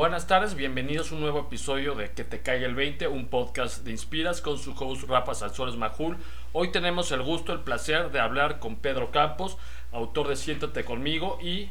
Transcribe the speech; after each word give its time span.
Buenas 0.00 0.26
tardes, 0.26 0.54
bienvenidos 0.54 1.12
a 1.12 1.14
un 1.14 1.20
nuevo 1.20 1.40
episodio 1.40 1.94
de 1.94 2.10
Que 2.10 2.24
te 2.24 2.40
caiga 2.40 2.64
el 2.64 2.74
20, 2.74 3.06
un 3.08 3.28
podcast 3.28 3.84
de 3.84 3.90
Inspiras 3.90 4.40
con 4.40 4.56
su 4.56 4.72
host 4.72 5.06
Rafa 5.06 5.34
Salsores 5.34 5.76
Majul. 5.76 6.16
Hoy 6.54 6.72
tenemos 6.72 7.12
el 7.12 7.20
gusto, 7.20 7.52
el 7.52 7.60
placer 7.60 8.10
de 8.10 8.18
hablar 8.18 8.60
con 8.60 8.76
Pedro 8.76 9.10
Campos, 9.10 9.58
autor 9.92 10.28
de 10.28 10.36
Siéntate 10.36 10.86
conmigo 10.86 11.38
y 11.42 11.68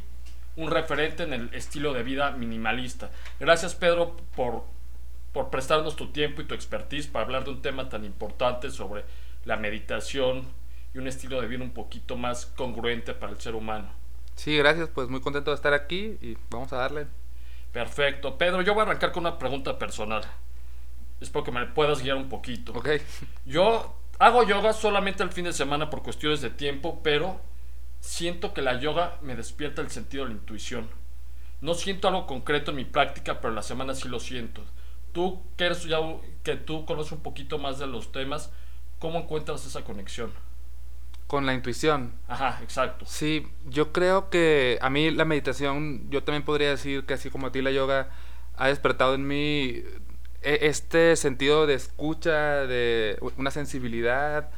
un 0.56 0.70
referente 0.70 1.24
en 1.24 1.34
el 1.34 1.52
estilo 1.56 1.92
de 1.92 2.04
vida 2.04 2.30
minimalista. 2.30 3.10
Gracias 3.40 3.74
Pedro 3.74 4.16
por, 4.36 4.64
por 5.34 5.50
prestarnos 5.50 5.96
tu 5.96 6.12
tiempo 6.12 6.44
y 6.44 6.46
tu 6.46 6.54
expertise 6.54 7.08
para 7.08 7.26
hablar 7.26 7.46
de 7.46 7.50
un 7.50 7.64
tema 7.64 7.90
tan 7.90 8.06
importante 8.06 8.70
sobre 8.70 9.06
la 9.44 9.58
meditación 9.58 10.44
y 10.94 11.00
un 11.00 11.08
estilo 11.08 11.42
de 11.42 11.48
vida 11.48 11.64
un 11.64 11.74
poquito 11.74 12.16
más 12.16 12.46
congruente 12.46 13.16
para 13.16 13.32
el 13.32 13.42
ser 13.42 13.56
humano. 13.56 13.90
Sí, 14.36 14.56
gracias, 14.56 14.88
pues 14.90 15.10
muy 15.10 15.20
contento 15.20 15.50
de 15.50 15.56
estar 15.56 15.74
aquí 15.74 16.20
y 16.22 16.38
vamos 16.52 16.72
a 16.74 16.78
darle. 16.78 17.08
Perfecto. 17.72 18.38
Pedro, 18.38 18.62
yo 18.62 18.74
voy 18.74 18.82
a 18.82 18.84
arrancar 18.86 19.12
con 19.12 19.22
una 19.26 19.38
pregunta 19.38 19.78
personal. 19.78 20.24
Espero 21.22 21.44
que 21.44 21.52
me 21.52 21.66
puedas 21.68 22.02
guiar 22.02 22.18
un 22.18 22.30
poquito. 22.30 22.74
Ok. 22.74 22.90
Yo 23.46 23.96
hago 24.20 24.44
yoga 24.44 24.74
solamente 24.74 25.24
el 25.24 25.32
fin 25.32 25.46
de 25.46 25.54
semana 25.54 25.90
por 25.90 26.02
cuestiones 26.02 26.42
de 26.42 26.50
tiempo, 26.50 27.02
pero 27.04 27.40
siento 28.00 28.54
que 28.54 28.62
la 28.62 28.80
yoga 28.80 29.18
me 29.22 29.36
despierta 29.36 29.82
el 29.82 29.92
sentido 29.92 30.24
de 30.24 30.32
la 30.32 30.36
intuición. 30.36 30.90
No 31.62 31.74
siento 31.74 32.08
algo 32.08 32.26
concreto 32.26 32.72
en 32.72 32.78
mi 32.78 32.86
práctica, 32.86 33.42
pero 33.42 33.50
en 33.50 33.56
la 33.56 33.64
semana 33.64 33.94
sí 33.94 34.08
lo 34.08 34.20
siento. 34.20 34.64
Tú 35.12 35.42
que 35.58 35.66
eres 35.66 35.84
ya 35.84 35.98
que 36.44 36.56
tú 36.56 36.86
conoces 36.86 37.12
un 37.12 37.22
poquito 37.22 37.58
más 37.58 37.80
de 37.80 37.88
los 37.88 38.12
temas, 38.12 38.52
¿cómo 39.00 39.20
encuentras 39.20 39.66
esa 39.66 39.84
conexión? 39.84 40.32
Con 41.30 41.46
la 41.46 41.54
intuición. 41.54 42.12
Ajá, 42.28 42.58
exacto. 42.64 43.06
Sí, 43.08 43.48
yo 43.68 43.92
creo 43.94 44.32
que 44.32 44.80
a 44.82 44.90
mí 44.90 45.12
la 45.12 45.26
meditación, 45.26 46.10
yo 46.10 46.24
también 46.24 46.44
podría 46.44 46.72
decir 46.72 47.06
que 47.06 47.14
así 47.14 47.30
como 47.30 47.46
a 47.48 47.52
ti 47.52 47.62
la 47.62 47.70
yoga 47.70 48.10
ha 48.58 48.68
despertado 48.68 49.14
en 49.14 49.28
mí 49.28 49.84
e, 50.42 50.60
este 50.64 51.16
sentido 51.16 51.68
de 51.68 51.76
escucha, 51.76 52.66
de 52.66 53.20
una 53.38 53.52
sensibilidad, 53.52 54.50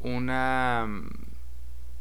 una 0.00 0.88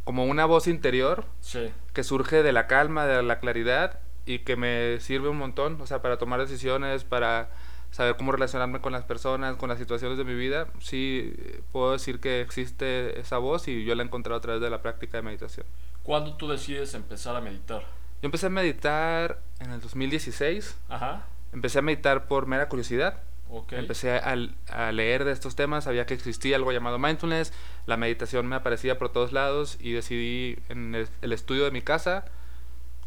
como 0.05 0.25
una 0.25 0.45
voz 0.45 0.65
interior 0.67 1.25
Sí. 1.41 1.69
que 1.93 2.03
surge 2.03 2.41
de 2.41 2.51
la 2.51 2.65
calma, 2.65 3.05
de 3.05 3.21
la 3.21 3.39
claridad 3.39 3.99
y 4.25 4.39
que 4.39 4.55
me 4.55 4.99
sirve 5.01 5.29
un 5.29 5.37
montón, 5.37 5.79
o 5.81 5.85
sea, 5.85 6.01
para 6.01 6.17
tomar 6.17 6.39
decisiones, 6.39 7.03
para 7.03 7.51
saber 7.91 8.15
cómo 8.17 8.31
relacionarme 8.31 8.81
con 8.81 8.91
las 8.91 9.03
personas, 9.03 9.55
con 9.55 9.69
las 9.69 9.79
situaciones 9.79 10.17
de 10.17 10.23
mi 10.23 10.35
vida. 10.35 10.67
Sí, 10.79 11.33
puedo 11.71 11.91
decir 11.93 12.19
que 12.19 12.41
existe 12.41 13.19
esa 13.19 13.37
voz 13.37 13.67
y 13.67 13.83
yo 13.83 13.95
la 13.95 14.03
he 14.03 14.05
encontrado 14.05 14.37
a 14.37 14.41
través 14.41 14.61
de 14.61 14.69
la 14.69 14.81
práctica 14.81 15.17
de 15.17 15.23
meditación. 15.23 15.65
¿Cuándo 16.03 16.35
tú 16.35 16.47
decides 16.47 16.93
empezar 16.93 17.35
a 17.35 17.41
meditar? 17.41 17.81
Yo 18.21 18.27
empecé 18.27 18.47
a 18.47 18.49
meditar 18.49 19.39
en 19.59 19.71
el 19.71 19.81
2016. 19.81 20.77
Ajá. 20.89 21.25
Empecé 21.53 21.79
a 21.79 21.81
meditar 21.81 22.27
por 22.27 22.45
mera 22.45 22.69
curiosidad. 22.69 23.21
Ok. 23.49 23.73
Empecé 23.73 24.11
a, 24.11 24.35
a 24.67 24.91
leer 24.91 25.25
de 25.25 25.31
estos 25.31 25.55
temas, 25.55 25.85
sabía 25.85 26.05
que 26.05 26.13
existía 26.13 26.55
algo 26.55 26.71
llamado 26.71 26.99
mindfulness, 26.99 27.51
la 27.87 27.97
meditación 27.97 28.45
me 28.45 28.55
aparecía 28.55 28.99
por 28.99 29.09
todos 29.09 29.31
lados 29.31 29.77
y 29.79 29.93
decidí 29.93 30.59
en 30.69 30.93
el, 30.93 31.07
el 31.23 31.33
estudio 31.33 31.65
de 31.65 31.71
mi 31.71 31.81
casa 31.81 32.25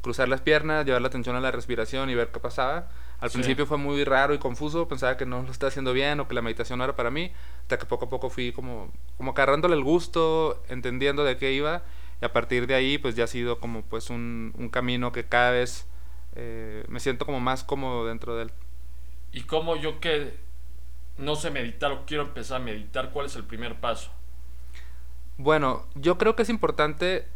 cruzar 0.02 0.28
las 0.28 0.40
piernas, 0.40 0.84
llevar 0.84 1.00
la 1.00 1.08
atención 1.08 1.36
a 1.36 1.40
la 1.40 1.50
respiración 1.50 2.10
y 2.10 2.14
ver 2.14 2.30
qué 2.32 2.40
pasaba. 2.40 2.88
Al 3.22 3.30
Sí. 3.30 3.34
principio 3.34 3.66
fue 3.66 3.78
muy 3.78 4.04
raro 4.04 4.34
y 4.34 4.38
confuso, 4.38 4.88
pensaba 4.88 5.16
que 5.16 5.26
no 5.26 5.42
lo 5.44 5.50
estaba 5.52 5.68
haciendo 5.68 5.94
bien 5.94 6.20
o 6.20 6.28
que 6.28 6.34
la 6.34 6.42
meditación 6.42 6.78
no 6.78 6.84
era 6.84 6.96
para 6.96 7.10
mí, 7.10 7.32
hasta 7.62 7.78
que 7.78 7.86
poco 7.86 8.06
a 8.06 8.10
poco 8.10 8.30
fui 8.30 8.52
como, 8.52 8.90
como 9.16 9.32
agarrándole 9.32 9.76
el 9.76 9.84
gusto, 9.84 10.62
entendiendo 10.68 11.24
de 11.24 11.38
qué 11.38 11.52
iba, 11.52 11.82
y 12.20 12.24
a 12.26 12.32
partir 12.32 12.66
de 12.66 12.74
ahí 12.74 12.98
pues 12.98 13.16
ya 13.16 13.24
ha 13.24 13.28
sido 13.28 13.60
como 13.60 13.82
pues 13.82 14.10
un, 14.10 14.52
un 14.58 14.68
camino 14.68 15.12
que 15.12 15.24
cada 15.24 15.52
vez 15.52 15.86
eh, 16.36 16.84
me 16.88 17.00
siento 17.00 17.26
como 17.26 17.40
más 17.40 17.64
cómodo 17.64 18.06
dentro 18.06 18.36
de 18.36 18.44
él. 18.44 18.52
¿Y 19.32 19.42
cómo 19.42 19.76
yo 19.76 20.00
que 20.00 20.34
no 21.18 21.36
sé 21.36 21.50
meditar 21.50 21.92
o 21.92 22.06
quiero 22.06 22.24
empezar 22.24 22.60
a 22.60 22.64
meditar, 22.64 23.10
cuál 23.12 23.26
es 23.26 23.36
el 23.36 23.44
primer 23.44 23.80
paso? 23.80 24.10
Bueno, 25.38 25.86
yo 25.94 26.18
creo 26.18 26.36
que 26.36 26.42
es 26.42 26.48
importante 26.48 27.26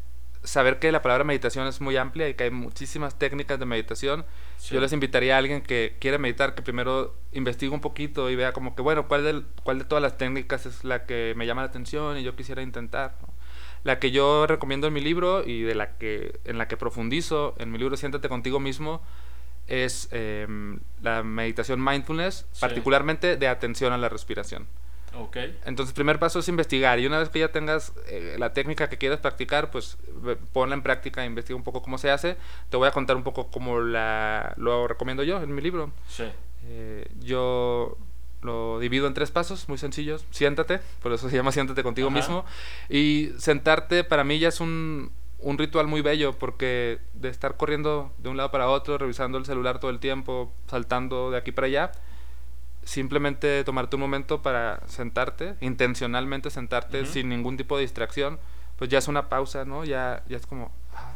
saber 0.45 0.79
que 0.79 0.93
la 0.93 1.03
palabra 1.03 1.25
meditación 1.25 1.67
es 1.67 1.81
muy 1.81 1.97
amplia 1.97 2.29
y 2.29 2.35
que 2.35 2.45
hay 2.45 2.51
muchísimas 2.51 3.19
técnicas 3.19 3.59
de 3.59 3.67
meditación. 3.67 4.25
Sí. 4.59 4.75
Yo 4.75 4.81
les 4.81 4.93
invitaría 4.93 5.35
a 5.35 5.39
alguien 5.39 5.63
que 5.63 5.97
quiere 6.01 6.19
meditar 6.19 6.55
que 6.55 6.63
primero 6.63 7.15
investigue 7.33 7.73
un 7.73 7.81
poquito 7.81 8.31
y 8.31 8.37
vea 8.37 8.53
como 8.53 8.75
que, 8.75 8.83
bueno, 8.83 9.07
¿cuál 9.07 9.23
de, 9.25 9.43
cuál 9.63 9.79
de 9.79 9.85
todas 9.85 10.03
las 10.03 10.17
técnicas 10.19 10.67
es 10.67 10.83
la 10.85 11.05
que 11.05 11.35
me 11.37 11.47
llama 11.47 11.63
la 11.63 11.69
atención 11.69 12.19
y 12.19 12.23
yo 12.23 12.35
quisiera 12.37 12.63
intentar? 12.63 13.17
¿no? 13.21 13.29
La 13.85 13.99
que 14.01 14.11
yo 14.11 14.47
recomiendo 14.47 14.87
en 14.89 14.93
mi 14.95 15.01
libro 15.01 15.45
y 15.47 15.63
de 15.63 15.75
la 15.75 15.97
que, 15.99 16.41
en 16.45 16.59
la 16.59 16.67
que 16.69 16.77
profundizo 16.77 17.55
en 17.59 17.71
mi 17.71 17.79
libro 17.79 17.97
Siéntate 17.97 18.29
contigo 18.29 18.59
mismo 18.59 19.03
es 19.69 20.09
eh, 20.13 20.47
la 21.03 21.23
meditación 21.23 21.83
mindfulness, 21.85 22.47
Sí. 22.53 22.61
particularmente 22.61 23.37
de 23.37 23.49
atención 23.49 23.93
a 23.93 23.99
la 23.99 24.09
respiración. 24.09 24.67
Ok. 25.15 25.37
Entonces, 25.65 25.95
primer 25.95 26.19
paso 26.19 26.39
es 26.39 26.49
investigar. 26.49 26.99
Y 26.99 27.07
una 27.07 27.19
vez 27.19 27.29
que 27.29 27.39
ya 27.39 27.49
tengas 27.49 27.93
eh, 28.09 28.37
la 28.39 28.53
técnica 28.53 28.89
que 28.89 28.99
quieres 28.99 29.19
practicar, 29.19 29.71
pues 29.71 29.97
ponla 30.53 30.75
en 30.75 30.83
práctica, 30.83 31.25
investiga 31.25 31.57
un 31.57 31.65
poco 31.65 31.83
cómo 31.83 31.99
se 31.99 32.11
hace. 32.11 32.37
Te 32.71 32.77
voy 32.77 32.89
a 32.89 32.91
contar 32.91 33.17
un 33.17 33.23
poco 33.23 33.51
cómo 33.51 33.81
la, 33.81 34.53
lo 34.57 34.87
recomiendo 34.89 35.23
yo 35.23 35.43
en 35.43 35.55
mi 35.55 35.63
libro. 35.63 35.91
Sí. 36.09 36.25
Eh, 36.69 37.09
yo 37.21 37.97
lo 38.43 38.79
divido 38.79 39.07
en 39.07 39.15
tres 39.15 39.31
pasos 39.31 39.69
muy 39.69 39.79
sencillos. 39.79 40.25
Siéntate, 40.31 40.81
por 41.03 41.13
eso 41.13 41.29
se 41.29 41.37
llama 41.37 41.53
siéntate 41.53 41.83
contigo 41.83 42.09
Ajá. 42.09 42.17
mismo. 42.17 42.45
Y 42.89 43.31
sentarte 43.39 44.05
para 44.05 44.25
mí 44.25 44.39
ya 44.39 44.49
es 44.49 44.61
un, 44.61 45.11
un 45.39 45.59
ritual 45.59 45.87
muy 45.87 46.01
bello 46.01 46.33
porque 46.33 46.99
de 47.15 47.29
estar 47.29 47.57
corriendo 47.57 48.13
de 48.19 48.29
un 48.29 48.37
lado 48.37 48.51
para 48.51 48.69
otro, 48.69 48.99
revisando 48.99 49.39
el 49.39 49.47
celular 49.47 49.81
todo 49.81 49.91
el 49.91 49.99
tiempo, 49.99 50.53
saltando 50.69 51.31
de 51.31 51.39
aquí 51.39 51.53
para 51.53 51.67
allá, 51.67 51.93
simplemente 52.87 53.65
tomarte 53.65 53.97
un 53.97 54.01
momento 54.01 54.43
para 54.43 54.81
sentarte, 54.87 55.57
intencionalmente 55.61 56.51
sentarte 56.51 57.05
sin 57.05 57.29
ningún 57.29 57.57
tipo 57.57 57.77
de 57.77 57.83
distracción, 57.83 58.39
pues 58.77 58.89
ya 58.89 58.99
es 58.99 59.09
una 59.09 59.29
pausa, 59.29 59.65
¿no? 59.65 59.85
Ya, 59.85 60.23
ya 60.29 60.37
es 60.37 60.47
como... 60.47 60.71
ah. 60.95 61.13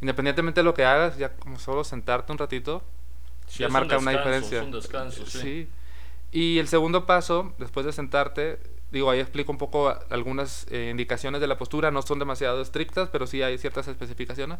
Independientemente 0.00 0.60
de 0.60 0.64
lo 0.64 0.72
que 0.72 0.84
hagas, 0.84 1.18
ya 1.18 1.34
como 1.34 1.58
solo 1.58 1.82
sentarte 1.82 2.30
un 2.30 2.38
ratito, 2.38 2.82
Sí, 3.48 3.60
ya 3.60 3.66
un 3.66 3.72
marca 3.72 3.98
una 3.98 4.12
diferencia. 4.12 4.58
Es 4.58 4.64
un 4.64 4.72
descanso, 4.72 5.26
sí. 5.26 5.68
Y 6.30 6.58
el 6.58 6.68
segundo 6.68 7.06
paso, 7.06 7.52
después 7.58 7.84
de 7.84 7.92
sentarte, 7.92 8.60
digo, 8.96 9.10
ahí 9.10 9.20
explico 9.20 9.52
un 9.52 9.58
poco 9.58 9.94
algunas 10.10 10.66
eh, 10.70 10.88
indicaciones 10.90 11.40
de 11.40 11.46
la 11.46 11.56
postura, 11.58 11.90
no 11.90 12.02
son 12.02 12.18
demasiado 12.18 12.60
estrictas, 12.60 13.08
pero 13.10 13.26
sí 13.26 13.42
hay 13.42 13.58
ciertas 13.58 13.88
especificaciones. 13.88 14.58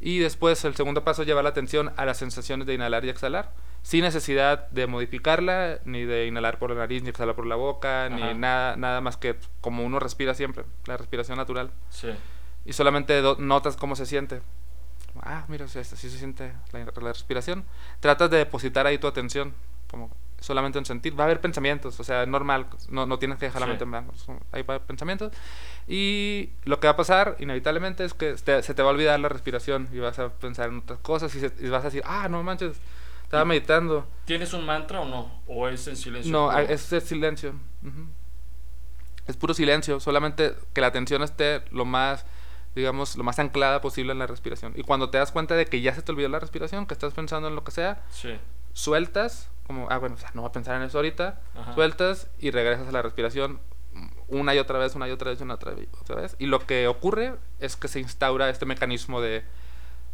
Y 0.00 0.18
después 0.18 0.64
el 0.64 0.74
segundo 0.74 1.04
paso 1.04 1.22
es 1.22 1.28
llevar 1.28 1.44
la 1.44 1.50
atención 1.50 1.92
a 1.96 2.04
las 2.04 2.18
sensaciones 2.18 2.66
de 2.66 2.74
inhalar 2.74 3.04
y 3.04 3.08
exhalar, 3.08 3.52
sin 3.82 4.02
necesidad 4.02 4.68
de 4.70 4.86
modificarla, 4.86 5.78
ni 5.84 6.04
de 6.04 6.26
inhalar 6.26 6.58
por 6.58 6.70
la 6.70 6.76
nariz, 6.76 7.02
ni 7.02 7.08
exhalar 7.08 7.34
por 7.34 7.46
la 7.46 7.56
boca, 7.56 8.06
Ajá. 8.06 8.14
ni 8.14 8.38
nada, 8.38 8.76
nada 8.76 9.00
más 9.00 9.16
que 9.16 9.36
como 9.60 9.84
uno 9.84 9.98
respira 9.98 10.34
siempre, 10.34 10.64
la 10.86 10.96
respiración 10.96 11.38
natural. 11.38 11.70
Sí. 11.90 12.08
Y 12.64 12.72
solamente 12.72 13.22
notas 13.38 13.76
cómo 13.76 13.96
se 13.96 14.06
siente. 14.06 14.42
Ah, 15.22 15.44
mira, 15.48 15.64
así 15.64 15.82
se 15.84 16.10
siente 16.10 16.52
la, 16.72 16.84
la 16.84 17.12
respiración. 17.12 17.64
Tratas 18.00 18.28
de 18.30 18.38
depositar 18.38 18.86
ahí 18.86 18.98
tu 18.98 19.06
atención, 19.06 19.54
como 19.88 20.10
solamente 20.40 20.78
en 20.78 20.84
sentir. 20.84 21.18
Va 21.18 21.24
a 21.24 21.26
haber 21.26 21.40
pensamientos, 21.40 21.98
o 21.98 22.04
sea, 22.04 22.22
es 22.22 22.28
normal, 22.28 22.66
no, 22.88 23.06
no 23.06 23.18
tienes 23.18 23.38
que 23.38 23.46
dejar 23.46 23.60
la 23.60 23.66
Sí. 23.66 23.70
mente 23.70 23.84
en 23.84 23.90
blanco. 23.90 24.12
Ahí 24.52 24.62
va 24.62 24.74
a 24.74 24.76
haber 24.76 24.86
pensamientos. 24.86 25.32
Y 25.88 26.50
lo 26.64 26.78
que 26.80 26.86
va 26.86 26.92
a 26.92 26.96
pasar, 26.96 27.36
inevitablemente, 27.38 28.04
es 28.04 28.12
que 28.14 28.34
te- 28.34 28.62
se 28.62 28.74
te 28.74 28.82
va 28.82 28.88
a 28.88 28.92
olvidar 28.92 29.18
la 29.20 29.28
respiración 29.28 29.88
y 29.92 29.98
vas 29.98 30.18
a 30.18 30.28
pensar 30.30 30.68
en 30.68 30.78
otras 30.78 30.98
cosas 31.00 31.34
y, 31.34 31.40
se- 31.40 31.52
y 31.60 31.68
vas 31.68 31.82
a 31.82 31.86
decir, 31.86 32.02
ah, 32.04 32.28
no 32.28 32.42
manches, 32.42 32.76
estaba 33.22 33.44
Y- 33.44 33.46
meditando. 33.46 34.06
¿Tienes 34.24 34.52
un 34.52 34.66
mantra 34.66 35.00
o 35.00 35.04
no? 35.04 35.40
¿O 35.46 35.68
es 35.68 35.86
en 35.86 35.96
silencio? 35.96 36.30
No, 36.32 36.46
puro? 36.50 36.58
es 36.60 36.92
el 36.92 37.02
silencio. 37.02 37.50
Ujú. 37.82 38.06
Es 39.26 39.36
puro 39.36 39.54
silencio, 39.54 39.98
solamente 40.00 40.54
que 40.72 40.80
la 40.80 40.86
atención 40.88 41.22
esté 41.22 41.62
lo 41.72 41.84
más, 41.84 42.24
digamos, 42.76 43.16
lo 43.16 43.24
más 43.24 43.38
anclada 43.40 43.80
posible 43.80 44.12
en 44.12 44.18
la 44.20 44.26
respiración. 44.28 44.72
Y 44.76 44.82
cuando 44.82 45.10
te 45.10 45.18
das 45.18 45.32
cuenta 45.32 45.54
de 45.56 45.66
que 45.66 45.80
ya 45.80 45.94
se 45.94 46.02
te 46.02 46.12
olvidó 46.12 46.28
la 46.28 46.38
respiración, 46.38 46.86
que 46.86 46.94
estás 46.94 47.12
pensando 47.14 47.48
en 47.48 47.56
lo 47.56 47.64
que 47.64 47.72
sea, 47.72 48.02
Sí. 48.10 48.36
Sueltas, 48.76 49.48
como, 49.66 49.88
ah, 49.90 49.96
bueno, 49.98 50.16
o 50.16 50.18
sea, 50.18 50.30
no 50.34 50.42
voy 50.42 50.50
a 50.50 50.52
pensar 50.52 50.76
en 50.76 50.82
eso 50.82 50.98
ahorita, 50.98 51.40
Ajá. 51.58 51.74
sueltas 51.74 52.28
y 52.38 52.50
regresas 52.50 52.86
a 52.88 52.92
la 52.92 53.00
respiración 53.02 53.58
una 54.28 54.54
y 54.54 54.58
otra 54.58 54.78
vez, 54.78 54.94
una 54.94 55.08
y 55.08 55.10
otra 55.12 55.30
vez, 55.30 55.40
una 55.40 55.54
otra 55.54 55.72
vez, 55.72 55.88
otra 56.00 56.16
vez. 56.16 56.36
Y 56.38 56.46
lo 56.46 56.60
que 56.66 56.86
ocurre 56.86 57.34
es 57.58 57.76
que 57.76 57.88
se 57.88 58.00
instaura 58.00 58.50
este 58.50 58.66
mecanismo 58.66 59.20
de, 59.22 59.42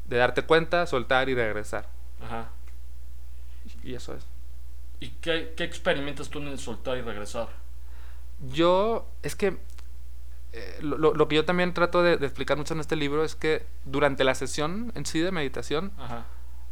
de 0.06 0.16
darte 0.16 0.42
cuenta, 0.42 0.86
soltar 0.86 1.28
y 1.28 1.34
regresar. 1.34 1.88
Ajá. 2.24 2.50
Y 3.82 3.94
eso 3.94 4.14
es. 4.14 4.24
¿Y 5.00 5.08
qué, 5.20 5.54
qué 5.56 5.64
experimentas 5.64 6.28
tú 6.28 6.38
en 6.38 6.46
el 6.48 6.58
soltar 6.60 6.96
y 6.96 7.00
regresar? 7.00 7.48
Yo, 8.52 9.06
es 9.22 9.34
que 9.34 9.56
eh, 10.52 10.78
lo, 10.82 10.98
lo- 10.98 11.14
lo 11.14 11.26
que 11.26 11.34
yo 11.36 11.44
también 11.44 11.74
trato 11.74 12.02
de, 12.04 12.16
de 12.18 12.26
explicar 12.26 12.56
mucho 12.56 12.74
en 12.74 12.80
este 12.80 12.94
libro 12.94 13.24
es 13.24 13.34
que 13.34 13.66
durante 13.84 14.22
la 14.22 14.34
sesión 14.36 14.92
en 14.94 15.06
sí 15.06 15.18
de 15.18 15.32
meditación, 15.32 15.90
Ajá. 15.98 16.24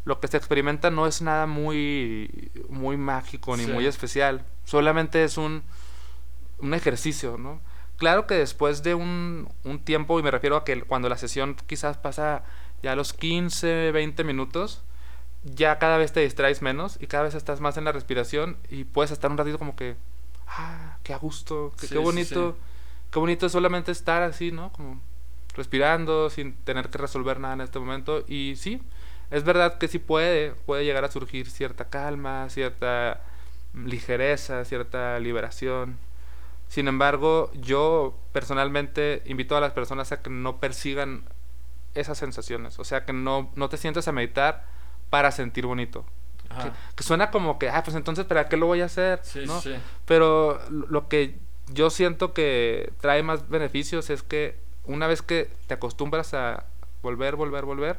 Lo 0.05 0.21
que 0.21 0.29
se 0.29 0.37
experimenta 0.37 0.91
no 0.91 1.07
es 1.07 1.23
nada 1.23 1.47
muy, 1.47 2.51
muy 2.69 2.97
mágico 2.97 3.57
ni 3.57 3.65
Sí. 3.65 3.73
muy 3.73 3.87
especial, 3.87 4.45
solamente 4.65 5.25
es 5.25 5.37
un, 5.37 5.63
un 6.59 6.75
ejercicio, 6.75 7.37
¿no? 7.39 7.61
Claro 7.97 8.27
que 8.27 8.35
después 8.35 8.83
de 8.83 8.95
un, 8.95 9.49
un 9.65 9.79
tiempo, 9.81 10.19
y 10.19 10.23
me 10.23 10.31
refiero 10.31 10.57
a 10.57 10.65
que 10.65 10.83
cuando 10.83 11.09
la 11.09 11.19
sesión 11.19 11.55
quizás 11.67 11.99
pasa 11.99 12.45
ya 12.83 12.93
a 12.93 12.97
los 12.97 13.13
15, 13.13 13.93
20 13.93 14.25
minutos, 14.25 14.83
ya 15.45 15.79
cada 15.79 15.99
vez 15.99 16.13
te 16.13 16.21
distraes 16.21 16.63
menos 16.63 16.97
y 17.01 17.07
cada 17.07 17.25
vez 17.25 17.35
estás 17.35 17.61
más 17.61 17.77
en 17.77 17.85
la 17.85 17.93
respiración 17.93 18.57
y 18.71 18.85
puedes 18.85 19.11
estar 19.11 19.31
un 19.31 19.39
ratito 19.39 19.59
como 19.59 19.77
que, 19.77 19.97
ah, 20.49 20.97
qué 21.03 21.13
a 21.15 21.19
gusto, 21.19 21.73
qué, 21.79 21.87
Sí, 21.87 21.95
qué 21.95 21.99
bonito, 21.99 22.53
sí. 22.53 22.59
qué 23.11 23.19
bonito 23.19 23.47
es 23.47 23.53
solamente 23.53 23.93
estar 23.93 24.23
así, 24.23 24.51
¿no? 24.53 24.73
Como 24.73 25.01
respirando 25.55 26.31
sin 26.31 26.55
tener 26.65 26.89
que 26.91 26.99
resolver 26.99 27.39
nada 27.41 27.55
en 27.55 27.61
este 27.63 27.79
momento 27.79 28.25
y 28.29 28.55
sí, 28.57 28.81
es 29.31 29.45
verdad 29.45 29.79
que 29.79 29.89
sí 29.89 29.99
puede, 29.99 30.53
puede 30.67 30.85
llegar 30.85 31.05
a 31.05 31.11
surgir 31.11 31.51
cierta 31.51 31.87
calma, 31.87 32.49
cierta 32.51 33.21
ligereza, 33.75 34.65
cierta 34.65 35.19
liberación. 35.19 35.99
Sin 36.69 36.89
embargo, 36.89 37.51
yo 37.55 38.17
personalmente 38.33 39.23
invito 39.27 39.57
a 39.57 39.61
las 39.61 39.73
personas 39.73 40.13
a 40.13 40.23
que 40.23 40.31
no 40.31 40.59
persigan 40.59 41.25
esas 41.95 42.19
sensaciones, 42.19 42.79
o 42.79 42.85
sea, 42.85 43.05
que 43.05 43.13
no, 43.13 43.51
no 43.57 43.69
te 43.69 43.77
sientes 43.77 44.07
a 44.07 44.13
meditar 44.13 44.65
para 45.11 45.33
sentir 45.33 45.67
bonito. 45.67 46.05
Que, 46.97 47.05
suena 47.05 47.31
como 47.31 47.61
que, 47.61 47.69
ah, 47.69 47.85
pues 47.85 47.97
entonces, 47.97 48.25
¿para 48.25 48.49
qué 48.49 48.57
lo 48.57 48.67
voy 48.67 48.81
a 48.81 48.87
hacer? 48.87 49.21
Sí, 49.23 49.45
¿no? 49.47 49.61
sí. 49.61 49.75
Pero 50.05 50.61
lo 50.69 51.09
que 51.09 51.39
yo 51.73 51.91
siento 51.91 52.33
que 52.33 52.93
trae 53.01 53.23
más 53.23 53.49
beneficios 53.49 54.11
es 54.11 54.25
que 54.25 54.57
una 54.85 55.07
vez 55.07 55.23
que 55.23 55.49
te 55.69 55.75
acostumbras 55.75 56.35
a 56.35 56.65
volver, 57.03 57.37
volver, 57.37 57.65
volver, 57.65 57.99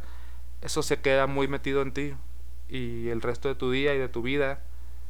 eso 0.61 0.83
se 0.83 0.99
queda 0.99 1.27
muy 1.27 1.47
metido 1.47 1.81
en 1.81 1.91
ti 1.91 2.13
y 2.69 3.09
el 3.09 3.21
resto 3.21 3.47
de 3.49 3.55
tu 3.55 3.71
día 3.71 3.93
y 3.93 3.97
de 3.97 4.07
tu 4.09 4.21
vida 4.21 4.59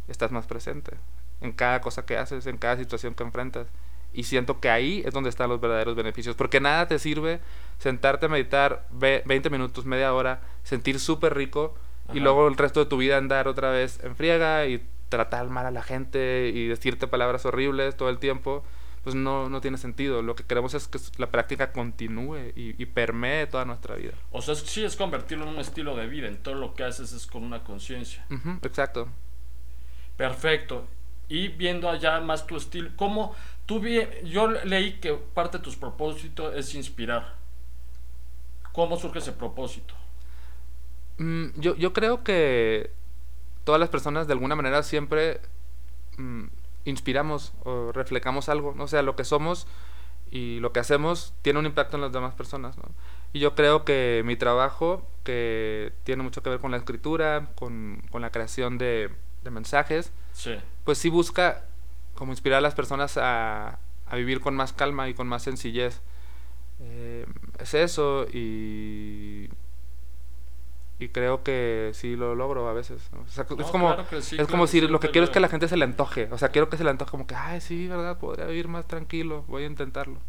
estás 0.07 0.31
más 0.31 0.45
presente 0.45 0.94
en 1.42 1.51
cada 1.51 1.81
cosa 1.81 2.06
que 2.06 2.18
haces, 2.18 2.45
en 2.48 2.57
cada 2.57 2.77
situación 2.77 3.13
que 3.15 3.24
enfrentas. 3.24 3.68
Y 4.13 4.24
siento 4.24 4.59
que 4.59 4.69
ahí 4.69 5.01
es 5.06 5.13
donde 5.13 5.30
están 5.30 5.50
los 5.50 5.62
verdaderos 5.62 5.95
beneficios, 5.95 6.36
porque 6.36 6.59
nada 6.59 6.88
te 6.88 7.00
sirve 7.00 7.39
sentarte 7.80 8.25
a 8.25 8.30
meditar 8.30 8.86
ve- 8.92 9.24
20 9.25 9.50
minutos, 9.50 9.86
media 9.86 10.13
hora, 10.13 10.42
sentir 10.63 11.00
súper 11.00 11.33
rico 11.36 11.74
y 12.13 12.19
luego 12.19 12.48
el 12.50 12.57
resto 12.57 12.81
de 12.81 12.88
tu 12.88 12.98
vida 12.98 13.18
andar 13.18 13.48
otra 13.48 13.69
vez 13.71 14.03
en 14.03 14.15
friega 14.18 14.65
y 14.65 14.86
tratar 15.09 15.50
mal 15.50 15.65
a 15.65 15.71
la 15.71 15.81
gente 15.81 16.51
y 16.53 16.68
decirte 16.68 17.07
palabras 17.07 17.45
horribles 17.45 17.95
todo 17.95 18.09
el 18.09 18.19
tiempo, 18.19 18.63
pues 19.03 19.15
no, 19.15 19.50
no 19.50 19.62
tiene 19.62 19.77
sentido. 19.77 20.21
Lo 20.21 20.36
que 20.36 20.44
queremos 20.44 20.74
es 20.74 20.88
que 20.88 21.00
la 21.18 21.31
práctica 21.31 21.71
continúe 21.71 22.51
y, 22.56 22.81
y 22.81 22.86
permee 22.86 23.48
toda 23.48 23.65
nuestra 23.65 23.95
vida. 23.95 24.13
O 24.31 24.42
sea, 24.42 24.53
es- 24.53 24.59
sí 24.62 24.83
es 24.83 24.95
convertirlo 24.95 25.45
en 25.45 25.51
un 25.56 25.59
estilo 25.59 25.95
de 25.95 26.07
vida. 26.07 26.27
En 26.27 26.38
todo 26.38 26.56
lo 26.56 26.74
que 26.75 26.83
haces 26.83 27.12
es 27.13 27.25
con 27.27 27.44
una 27.44 27.63
conciencia. 27.63 28.25
Exacto. 28.63 29.07
Perfecto. 30.18 30.88
Y 31.30 31.48
viendo 31.48 31.89
allá 31.89 32.19
más 32.19 32.45
tu 32.45 32.57
estilo, 32.57 32.92
¿cómo 32.98 33.33
tú 33.65 33.80
vi, 33.80 34.01
yo 34.25 34.48
leí 34.51 35.00
que 35.00 35.13
parte 35.13 35.57
de 35.59 35.63
tus 35.63 35.77
propósitos 35.77 36.53
es 36.56 36.75
inspirar. 36.75 37.36
¿Cómo 38.74 38.98
surge 38.98 39.19
ese 39.19 39.31
propósito? 39.31 39.94
Mm, 41.18 41.48
yo, 41.57 41.75
yo 41.75 41.94
creo 41.94 42.24
que 42.24 42.92
todas 43.63 43.80
las 43.80 43.89
personas 43.89 44.27
de 44.27 44.33
alguna 44.33 44.56
manera 44.56 44.83
siempre 44.83 45.39
mm, 46.18 46.45
inspiramos 46.86 47.54
o 47.63 47.92
reflejamos 47.92 48.50
algo, 48.50 48.74
¿no? 48.75 48.86
o 48.86 48.88
sea, 48.88 49.01
lo 49.01 49.16
que 49.16 49.24
somos 49.24 49.68
y 50.31 50.60
lo 50.60 50.72
que 50.72 50.80
hacemos 50.80 51.33
tiene 51.42 51.60
un 51.60 51.66
impacto 51.66 51.98
en 51.98 52.01
las 52.01 52.12
demás 52.12 52.33
personas. 52.36 52.78
¿no? 52.78 52.83
Y 53.33 53.39
yo 53.39 53.54
creo 53.56 53.83
que 53.86 54.24
mi 54.25 54.36
trabajo, 54.36 55.06
que 55.24 55.94
tiene 56.04 56.24
mucho 56.24 56.42
que 56.42 56.50
ver 56.50 56.60
con 56.60 56.72
la 56.72 56.78
escritura, 56.78 57.50
con, 57.56 58.01
con 58.12 58.22
la 58.22 58.31
creación 58.31 58.78
de, 58.78 59.10
de 59.44 59.51
mensajes, 59.51 60.12
Sí. 60.33 60.56
pues 60.86 60.98
sí 60.98 61.10
busca 61.10 61.66
como 62.16 62.31
inspirar 62.31 62.60
a 62.60 62.62
las 62.62 62.74
personas 62.75 63.18
a, 63.18 63.80
a 64.07 64.16
vivir 64.16 64.39
con 64.39 64.56
más 64.56 64.72
calma 64.74 65.10
y 65.10 65.13
con 65.13 65.27
más 65.27 65.44
sencillez. 65.44 66.01
Eh, 66.80 67.25
es 67.60 67.74
eso 67.74 68.25
y, 68.34 69.31
y 71.01 71.09
creo 71.09 71.44
que 71.44 71.92
sí 71.94 72.15
lo 72.15 72.36
logro 72.36 72.68
a 72.69 72.74
veces. 72.74 73.09
¿no? 73.12 73.21
O 73.21 73.27
sea, 73.27 73.45
No, 73.50 73.57
es 73.59 73.68
como, 73.68 73.88
claro 73.88 74.07
que 74.07 74.21
sí, 74.21 74.36
es 74.39 74.48
como 74.48 74.68
si 74.68 74.80
sí, 74.80 74.88
lo 74.88 75.00
que 75.00 75.09
quiero 75.09 75.25
es 75.25 75.31
que 75.31 75.39
la 75.39 75.50
gente 75.50 75.68
se 75.68 75.75
le 75.77 75.83
antoje. 75.83 76.30
O 76.31 76.38
sea, 76.38 76.50
quiero 76.50 76.69
que 76.69 76.77
se 76.77 76.83
le 76.83 76.92
antoje 76.92 77.09
como 77.12 77.25
que, 77.25 77.33
ay, 77.36 77.59
sí, 77.59 77.88
¿verdad? 77.88 78.19
Podría 78.19 78.45
vivir 78.45 78.68
más 78.68 78.88
tranquilo, 78.88 79.44
voy 79.48 79.63
a 79.63 79.65
intentarlo. 79.65 80.19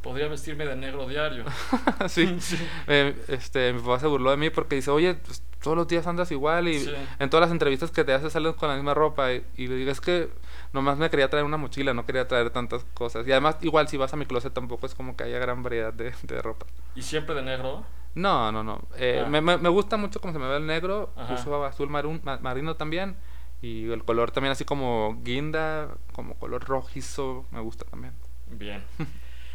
Podría 0.00 0.28
vestirme 0.28 0.66
de 0.66 0.76
negro 0.76 1.06
diario. 1.06 1.44
sí. 2.08 2.36
Sí. 2.40 2.58
Eh, 2.86 3.14
este, 3.28 3.72
mi 3.72 3.80
papá 3.80 4.00
se 4.00 4.06
burló 4.06 4.30
de 4.30 4.36
mí 4.38 4.50
porque 4.50 4.76
dice, 4.76 4.90
oye, 4.90 5.14
pues, 5.14 5.42
todos 5.62 5.76
los 5.76 5.88
días 5.88 6.06
andas 6.06 6.30
igual 6.30 6.68
y 6.68 6.90
en 7.18 7.30
todas 7.30 7.46
las 7.48 7.52
entrevistas 7.52 7.90
que 7.90 8.04
te 8.04 8.12
haces 8.12 8.32
sales 8.32 8.54
con 8.54 8.68
la 8.68 8.74
misma 8.74 8.92
ropa 8.92 9.32
y, 9.32 9.44
y 9.56 9.66
le 9.66 9.76
digo, 9.76 9.90
es 9.90 10.00
que 10.02 10.28
nomás 10.74 10.98
me 10.98 11.08
quería 11.08 11.30
traer 11.30 11.44
una 11.46 11.56
mochila, 11.56 11.94
no 11.94 12.04
quería 12.04 12.28
traer 12.28 12.50
tantas 12.50 12.84
cosas. 12.94 13.26
Y 13.26 13.32
además, 13.32 13.56
igual 13.62 13.88
si 13.88 13.96
vas 13.96 14.12
a 14.12 14.16
mi 14.16 14.26
closet 14.26 14.52
tampoco 14.52 14.86
es 14.86 14.94
como 14.94 15.16
que 15.16 15.24
haya 15.24 15.38
gran 15.38 15.62
variedad 15.62 15.92
de, 15.92 16.12
de 16.22 16.42
ropa. 16.42 16.66
¿Y 16.94 17.02
siempre 17.02 17.34
de 17.34 17.42
negro? 17.42 17.84
No, 18.14 18.52
no, 18.52 18.62
no. 18.62 18.80
Eh, 18.96 19.22
Ah. 19.24 19.28
me, 19.28 19.40
me- 19.40 19.58
me 19.58 19.68
gusta 19.68 19.96
mucho 19.96 20.20
cómo 20.20 20.32
se 20.32 20.38
me 20.38 20.46
ve 20.46 20.56
el 20.58 20.66
negro, 20.66 21.12
Ajá. 21.16 21.34
uso 21.34 21.64
azul 21.64 21.88
marun- 21.90 22.20
marino 22.40 22.76
también 22.76 23.16
y 23.62 23.90
el 23.90 24.04
color 24.04 24.30
también 24.30 24.52
así 24.52 24.64
como 24.64 25.18
guinda, 25.22 25.88
como 26.12 26.34
color 26.38 26.64
rojizo, 26.64 27.46
me 27.50 27.60
gusta 27.60 27.84
también. 27.86 28.12
Bien. 28.50 28.82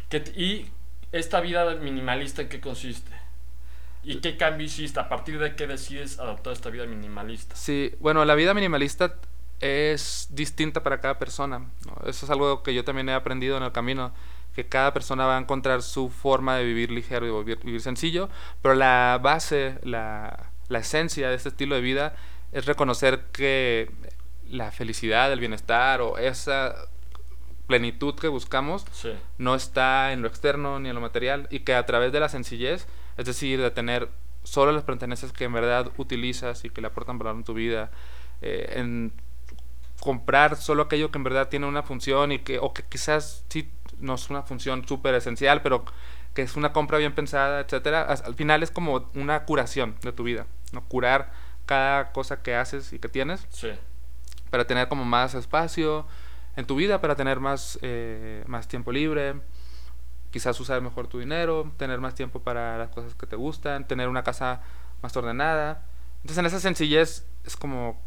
¿Qué 0.08 0.18
¿Y 0.36 0.68
esta 1.12 1.40
vida 1.40 1.74
minimalista 1.76 2.42
en 2.42 2.48
qué 2.48 2.60
consiste? 2.60 3.12
¿Y 4.02 4.16
qué 4.20 4.36
cambio 4.36 4.66
hiciste? 4.66 4.98
¿A 5.00 5.08
partir 5.08 5.38
de 5.38 5.54
qué 5.56 5.66
decides 5.66 6.18
adoptar 6.18 6.52
esta 6.52 6.70
vida 6.70 6.86
minimalista? 6.86 7.54
Sí, 7.56 7.94
bueno, 8.00 8.24
la 8.24 8.34
vida 8.34 8.52
minimalista 8.54 9.14
es 9.60 10.26
distinta 10.30 10.82
para 10.82 11.00
cada 11.00 11.18
persona. 11.18 11.58
¿no? 11.58 12.08
Eso 12.08 12.24
es 12.26 12.30
algo 12.30 12.62
que 12.62 12.74
yo 12.74 12.82
también 12.84 13.08
he 13.10 13.14
aprendido 13.14 13.56
en 13.58 13.62
el 13.62 13.72
camino, 13.72 14.12
que 14.62 14.68
cada 14.68 14.92
persona 14.92 15.26
va 15.26 15.36
a 15.36 15.40
encontrar 15.40 15.82
su 15.82 16.10
forma 16.10 16.56
de 16.56 16.64
vivir 16.64 16.90
ligero 16.90 17.26
y 17.26 17.30
vivir, 17.44 17.64
vivir 17.64 17.80
sencillo, 17.80 18.28
pero 18.62 18.74
la 18.74 19.18
base, 19.22 19.78
la, 19.82 20.50
la 20.68 20.78
esencia 20.80 21.28
de 21.28 21.34
este 21.36 21.48
estilo 21.48 21.74
de 21.74 21.80
vida 21.80 22.14
es 22.52 22.66
reconocer 22.66 23.26
que 23.32 23.90
la 24.48 24.70
felicidad, 24.70 25.32
el 25.32 25.40
bienestar 25.40 26.00
o 26.00 26.18
esa 26.18 26.74
plenitud 27.66 28.14
que 28.16 28.28
buscamos 28.28 28.84
Sí. 28.92 29.12
no 29.38 29.54
está 29.54 30.12
en 30.12 30.22
lo 30.22 30.28
externo 30.28 30.80
ni 30.80 30.88
en 30.88 30.94
lo 30.94 31.00
material 31.00 31.46
y 31.50 31.60
que 31.60 31.74
a 31.74 31.86
través 31.86 32.12
de 32.12 32.18
la 32.20 32.28
sencillez, 32.28 32.86
es 33.16 33.24
decir, 33.24 33.60
de 33.60 33.70
tener 33.70 34.08
solo 34.42 34.72
las 34.72 34.82
pertenencias 34.82 35.32
que 35.32 35.44
en 35.44 35.52
verdad 35.52 35.90
utilizas 35.96 36.64
y 36.64 36.70
que 36.70 36.80
le 36.80 36.88
aportan 36.88 37.18
valor 37.18 37.36
en 37.36 37.44
tu 37.44 37.54
vida, 37.54 37.90
eh, 38.42 38.72
en 38.76 39.12
comprar 40.00 40.56
solo 40.56 40.82
aquello 40.84 41.10
que 41.10 41.18
en 41.18 41.24
verdad 41.24 41.48
tiene 41.48 41.66
una 41.66 41.82
función 41.82 42.32
y 42.32 42.38
que 42.38 42.58
o 42.58 42.72
que 42.72 42.82
quizás 42.82 43.44
sí 43.50 43.70
no 44.00 44.14
es 44.14 44.30
una 44.30 44.42
función 44.42 44.86
súper 44.86 45.14
esencial, 45.14 45.62
pero 45.62 45.84
que 46.34 46.42
es 46.42 46.56
una 46.56 46.72
compra 46.72 46.98
bien 46.98 47.14
pensada, 47.14 47.60
etcétera. 47.60 48.02
Al 48.02 48.34
final 48.34 48.62
es 48.62 48.70
como 48.70 49.10
una 49.14 49.44
curación 49.44 49.96
de 50.02 50.12
tu 50.12 50.22
vida, 50.24 50.46
no 50.72 50.82
curar 50.84 51.32
cada 51.66 52.12
cosa 52.12 52.42
que 52.42 52.54
haces 52.56 52.92
y 52.92 52.98
que 52.98 53.08
tienes 53.08 53.46
Sí. 53.50 53.70
para 54.50 54.66
tener 54.66 54.88
como 54.88 55.04
más 55.04 55.34
espacio 55.34 56.06
en 56.56 56.66
tu 56.66 56.74
vida, 56.76 57.00
para 57.00 57.14
tener 57.16 57.38
más, 57.40 57.78
eh, 57.82 58.42
más 58.46 58.66
tiempo 58.68 58.90
libre, 58.92 59.40
quizás 60.30 60.58
usar 60.60 60.80
mejor 60.80 61.06
tu 61.08 61.18
dinero, 61.18 61.70
tener 61.76 62.00
más 62.00 62.14
tiempo 62.14 62.40
para 62.40 62.76
las 62.78 62.88
cosas 62.90 63.14
que 63.14 63.26
te 63.26 63.36
gustan, 63.36 63.86
tener 63.86 64.08
una 64.08 64.22
casa 64.22 64.60
más 65.02 65.16
ordenada. 65.16 65.84
Entonces 66.18 66.38
en 66.38 66.46
esa 66.46 66.60
sencillez 66.60 67.24
es 67.44 67.56
como 67.56 68.00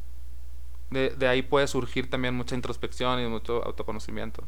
de, 0.90 1.10
de 1.12 1.28
ahí 1.28 1.42
puede 1.42 1.68
surgir 1.68 2.10
también 2.10 2.36
mucha 2.36 2.56
introspección 2.56 3.20
y 3.20 3.28
mucho 3.28 3.64
autoconocimiento. 3.66 4.44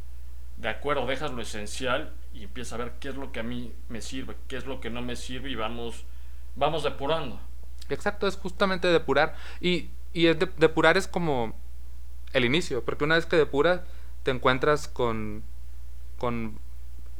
De 0.58 0.70
acuerdo, 0.70 1.06
dejas 1.06 1.32
lo 1.32 1.42
esencial 1.42 2.14
y 2.34 2.44
empiezas 2.44 2.74
a 2.74 2.78
ver 2.78 2.94
qué 3.00 3.10
es 3.10 3.16
lo 3.16 3.32
que 3.32 3.40
a 3.40 3.44
mí 3.44 3.74
me 3.90 4.02
sirve, 4.02 4.36
qué 4.48 4.58
es 4.58 4.66
lo 4.66 4.80
que 4.80 4.90
no 4.90 5.02
me 5.02 5.16
sirve 5.16 5.50
y 5.50 5.56
vamos, 5.56 6.06
vamos 6.56 6.84
depurando. 6.84 7.40
Exacto, 7.90 8.28
es 8.28 8.36
justamente 8.38 8.88
depurar. 8.88 9.36
Y, 9.60 9.90
y 10.14 10.28
es 10.28 10.40
de- 10.40 10.50
depurar 10.58 10.98
es 10.98 11.08
como 11.08 11.56
el 12.34 12.46
inicio, 12.46 12.84
porque 12.84 13.04
una 13.04 13.16
vez 13.16 13.26
que 13.26 13.36
depuras, 13.38 13.82
te 14.24 14.32
encuentras 14.32 14.88
con, 14.88 15.44
con 16.18 16.58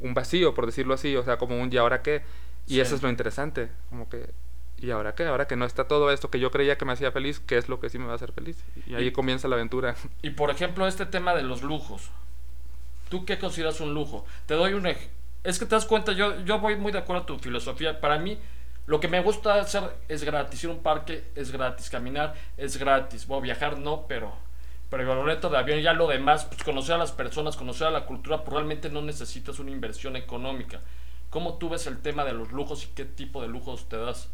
un 0.00 0.14
vacío, 0.14 0.54
por 0.54 0.66
decirlo 0.66 0.94
así, 0.94 1.14
o 1.16 1.22
sea, 1.22 1.36
como 1.38 1.60
un 1.60 1.72
¿y 1.72 1.76
ahora 1.76 2.02
qué? 2.02 2.22
Y 2.66 2.74
Sí. 2.74 2.80
eso 2.80 2.96
es 2.96 3.02
lo 3.02 3.08
interesante, 3.08 3.70
como 3.90 4.08
que 4.08 4.30
¿y 4.78 4.90
ahora 4.90 5.14
qué? 5.14 5.24
Ahora 5.26 5.46
que 5.46 5.56
no 5.56 5.64
está 5.64 5.86
todo 5.88 6.10
esto 6.10 6.30
que 6.30 6.38
yo 6.40 6.50
creía 6.50 6.76
que 6.76 6.84
me 6.84 6.92
hacía 6.92 7.12
feliz, 7.12 7.38
¿qué 7.40 7.56
es 7.58 7.68
lo 7.68 7.80
que 7.80 7.88
sí 7.90 7.98
me 7.98 8.06
va 8.06 8.12
a 8.12 8.16
hacer 8.16 8.32
feliz? 8.32 8.62
Y 8.86 8.94
ahí 8.94 9.06
Y- 9.08 9.12
comienza 9.12 9.46
la 9.48 9.54
aventura. 9.56 9.94
Y 10.22 10.30
por 10.30 10.50
ejemplo, 10.50 10.86
este 10.86 11.06
tema 11.06 11.34
de 11.34 11.42
los 11.42 11.62
lujos. 11.62 12.10
¿Tú 13.08 13.24
qué 13.24 13.38
consideras 13.38 13.80
un 13.80 13.94
lujo? 13.94 14.24
Te 14.46 14.54
doy 14.54 14.72
un 14.74 14.86
ej- 14.86 15.10
Es 15.44 15.58
que 15.58 15.66
te 15.66 15.74
das 15.76 15.84
cuenta, 15.86 16.12
yo, 16.12 16.40
yo 16.44 16.58
voy 16.58 16.76
muy 16.76 16.90
de 16.92 16.98
acuerdo 16.98 17.22
a 17.22 17.26
tu 17.26 17.38
filosofía. 17.38 18.00
Para 18.00 18.18
mí, 18.18 18.36
lo 18.86 18.98
que 18.98 19.06
me 19.08 19.20
gusta 19.22 19.54
hacer 19.60 19.82
es 20.08 20.24
gratis. 20.24 20.64
Ir 20.64 20.70
a 20.70 20.72
un 20.72 20.82
parque 20.82 21.24
es 21.36 21.52
gratis. 21.52 21.88
Caminar 21.88 22.34
es 22.56 22.76
gratis. 22.78 23.26
A 23.30 23.38
viajar, 23.40 23.78
no, 23.78 24.06
pero. 24.08 24.32
Pero 24.90 25.02
el 25.02 25.18
boleto 25.18 25.48
de 25.50 25.58
avión, 25.58 25.80
ya 25.80 25.92
lo 25.92 26.06
demás, 26.08 26.44
pues 26.46 26.62
conocer 26.62 26.94
a 26.94 26.98
las 26.98 27.12
personas, 27.12 27.56
conocer 27.56 27.88
a 27.88 27.90
la 27.90 28.06
cultura, 28.06 28.44
probablemente 28.44 28.88
no 28.88 29.02
necesitas 29.02 29.58
una 29.58 29.70
inversión 29.72 30.14
económica. 30.16 30.80
¿Cómo 31.30 31.54
tú 31.58 31.68
ves 31.68 31.86
el 31.88 31.98
tema 31.98 32.24
de 32.24 32.32
los 32.32 32.52
lujos 32.52 32.84
y 32.84 32.88
qué 32.94 33.04
tipo 33.04 33.42
de 33.42 33.48
lujos 33.48 33.88
te 33.88 33.96
das? 33.96 34.28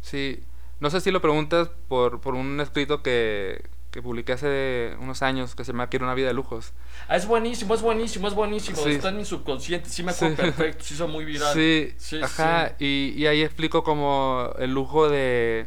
Sí, 0.00 0.42
no 0.80 0.88
sé 0.90 1.00
si 1.02 1.10
lo 1.10 1.20
preguntas 1.20 1.68
por, 1.88 2.20
por 2.22 2.34
un 2.34 2.58
escrito 2.60 3.02
que, 3.02 3.62
que 3.96 4.02
publiqué 4.02 4.32
hace 4.34 4.94
unos 5.00 5.22
años 5.22 5.54
que 5.54 5.64
se 5.64 5.72
llama 5.72 5.88
Quiero 5.88 6.04
una 6.04 6.14
vida 6.14 6.28
de 6.28 6.34
lujos. 6.34 6.72
Ah, 7.08 7.16
es 7.16 7.26
buenísimo, 7.26 7.74
es 7.74 7.80
buenísimo, 7.80 8.28
es 8.28 8.34
buenísimo. 8.34 8.76
Sí. 8.76 8.90
Está 8.90 9.08
en 9.08 9.16
mi 9.16 9.24
subconsciente, 9.24 9.88
sí 9.88 10.02
me 10.02 10.12
acuerdo 10.12 10.36
Sí. 10.36 10.42
perfecto, 10.42 10.84
sí 10.84 10.94
hizo 10.94 11.08
muy 11.08 11.24
viral. 11.24 11.54
Sí, 11.54 11.94
Sí, 11.96 12.20
ajá, 12.22 12.74
sí. 12.78 13.14
Y, 13.16 13.22
y 13.22 13.26
ahí 13.26 13.42
explico 13.42 13.82
como 13.82 14.50
el 14.58 14.72
lujo 14.74 15.08
de, 15.08 15.66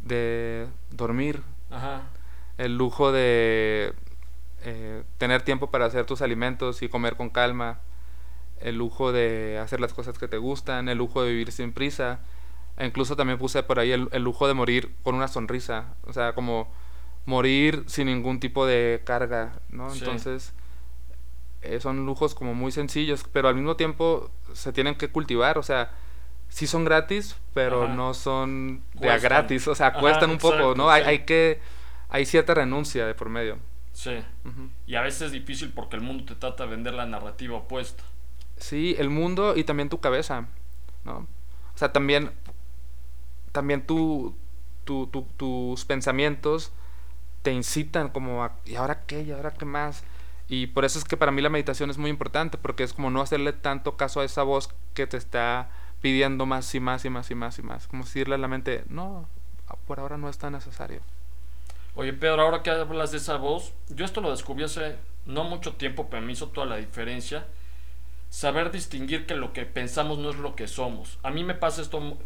de 0.00 0.66
dormir, 0.90 1.42
Ajá. 1.70 2.02
el 2.56 2.78
lujo 2.78 3.12
de 3.12 3.92
eh, 4.64 5.02
tener 5.18 5.42
tiempo 5.42 5.70
para 5.70 5.84
hacer 5.84 6.06
tus 6.06 6.22
alimentos 6.22 6.80
y 6.80 6.88
comer 6.88 7.16
con 7.16 7.28
calma, 7.28 7.80
el 8.60 8.76
lujo 8.76 9.12
de 9.12 9.58
hacer 9.62 9.80
las 9.80 9.92
cosas 9.92 10.18
que 10.18 10.28
te 10.28 10.38
gustan, 10.38 10.88
el 10.88 10.96
lujo 10.96 11.22
de 11.22 11.30
vivir 11.30 11.52
sin 11.52 11.72
prisa. 11.72 12.20
E 12.78 12.86
incluso 12.86 13.16
también 13.16 13.38
puse 13.38 13.62
por 13.62 13.78
ahí 13.78 13.92
el, 13.92 14.08
el 14.12 14.22
lujo 14.22 14.48
de 14.48 14.54
morir 14.54 14.94
con 15.02 15.14
una 15.14 15.28
sonrisa, 15.28 15.94
o 16.06 16.14
sea, 16.14 16.32
como 16.32 16.72
morir 17.26 17.84
sin 17.86 18.06
ningún 18.06 18.40
tipo 18.40 18.66
de 18.66 19.02
carga, 19.04 19.52
¿no? 19.70 19.90
Sí. 19.90 20.00
Entonces, 20.00 20.52
eh, 21.62 21.80
son 21.80 22.06
lujos 22.06 22.34
como 22.34 22.54
muy 22.54 22.72
sencillos, 22.72 23.24
pero 23.32 23.48
al 23.48 23.54
mismo 23.54 23.76
tiempo 23.76 24.30
se 24.54 24.72
tienen 24.72 24.94
que 24.96 25.10
cultivar, 25.10 25.58
o 25.58 25.62
sea, 25.62 25.92
sí 26.48 26.66
son 26.66 26.84
gratis, 26.84 27.36
pero 27.54 27.84
Ajá. 27.84 27.94
no 27.94 28.14
son 28.14 28.82
de 28.94 29.10
a 29.10 29.18
gratis, 29.18 29.68
o 29.68 29.74
sea, 29.74 29.88
Ajá, 29.88 30.00
cuestan 30.00 30.30
un 30.30 30.38
poco, 30.38 30.74
¿no? 30.74 30.90
Hay, 30.90 31.02
sí. 31.02 31.08
hay 31.08 31.18
que, 31.24 31.60
hay 32.08 32.26
cierta 32.26 32.54
renuncia 32.54 33.06
de 33.06 33.14
por 33.14 33.28
medio. 33.28 33.58
Sí. 33.92 34.22
Y 34.86 34.94
a 34.94 35.02
veces 35.02 35.22
es 35.22 35.32
difícil 35.32 35.72
porque 35.74 35.96
el 35.96 36.02
mundo 36.02 36.24
te 36.24 36.34
trata 36.34 36.64
de 36.64 36.70
vender 36.70 36.94
la 36.94 37.06
narrativa 37.06 37.56
opuesta. 37.58 38.02
Sí, 38.56 38.94
el 38.98 39.10
mundo 39.10 39.54
y 39.56 39.64
también 39.64 39.88
tu 39.88 40.00
cabeza, 40.00 40.46
¿no? 41.04 41.26
O 41.74 41.78
sea, 41.78 41.92
también, 41.92 42.30
también 43.52 43.86
tu, 43.86 44.34
tu- 44.84 45.06
tu- 45.08 45.26
tus 45.36 45.84
pensamientos 45.84 46.72
te 47.42 47.52
incitan 47.52 48.08
como 48.10 48.44
a, 48.44 48.52
¿y 48.66 48.76
ahora 48.76 49.02
qué? 49.06 49.22
¿Y 49.22 49.32
ahora 49.32 49.52
qué 49.52 49.64
más? 49.64 50.04
Y 50.48 50.68
por 50.68 50.84
eso 50.84 50.98
es 50.98 51.04
que 51.04 51.16
para 51.16 51.32
mí 51.32 51.42
la 51.42 51.48
meditación 51.48 51.90
es 51.90 51.98
muy 51.98 52.10
importante, 52.10 52.58
porque 52.58 52.82
es 52.82 52.92
como 52.92 53.10
no 53.10 53.20
hacerle 53.20 53.52
tanto 53.52 53.96
caso 53.96 54.20
a 54.20 54.24
esa 54.24 54.42
voz 54.42 54.70
que 54.94 55.06
te 55.06 55.16
está 55.16 55.70
pidiendo 56.02 56.46
más 56.46 56.74
y 56.74 56.80
más 56.80 57.04
y 57.04 57.10
más 57.10 57.30
y 57.30 57.34
más 57.34 57.58
y 57.58 57.62
más. 57.62 57.86
Como 57.86 58.04
decirle 58.04 58.34
a 58.34 58.38
la 58.38 58.48
mente, 58.48 58.84
no, 58.88 59.28
por 59.86 60.00
ahora 60.00 60.16
no 60.18 60.28
es 60.28 60.38
tan 60.38 60.52
necesario. 60.52 61.02
Oye, 61.94 62.12
Pedro, 62.12 62.42
ahora 62.42 62.62
que 62.62 62.70
hablas 62.70 63.10
de 63.10 63.18
esa 63.18 63.36
voz, 63.36 63.72
yo 63.88 64.04
esto 64.04 64.20
lo 64.20 64.30
descubrí 64.30 64.64
hace 64.64 64.96
no 65.26 65.44
mucho 65.44 65.74
tiempo, 65.74 66.08
pero 66.08 66.22
me 66.24 66.32
hizo 66.32 66.48
toda 66.48 66.66
la 66.66 66.76
diferencia. 66.76 67.46
Saber 68.30 68.70
distinguir 68.70 69.26
que 69.26 69.34
lo 69.36 69.52
que 69.52 69.66
pensamos 69.66 70.18
no 70.18 70.30
es 70.30 70.36
lo 70.36 70.54
que 70.56 70.68
somos. 70.68 71.18
A 71.22 71.30
mí 71.30 71.44
me 71.44 71.54
pasa 71.54 71.82
esto, 71.82 72.18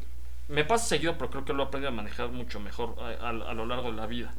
me 0.48 0.64
pasa 0.64 0.86
seguido, 0.86 1.16
pero 1.18 1.30
creo 1.30 1.44
que 1.44 1.52
lo 1.54 1.64
he 1.64 1.66
aprendido 1.66 1.90
a 1.90 1.94
manejar 1.94 2.28
mucho 2.30 2.60
mejor 2.60 2.96
a- 3.00 3.28
a 3.30 3.54
lo 3.54 3.66
largo 3.66 3.90
de 3.90 3.96
la 3.96 4.06
vida. 4.06 4.34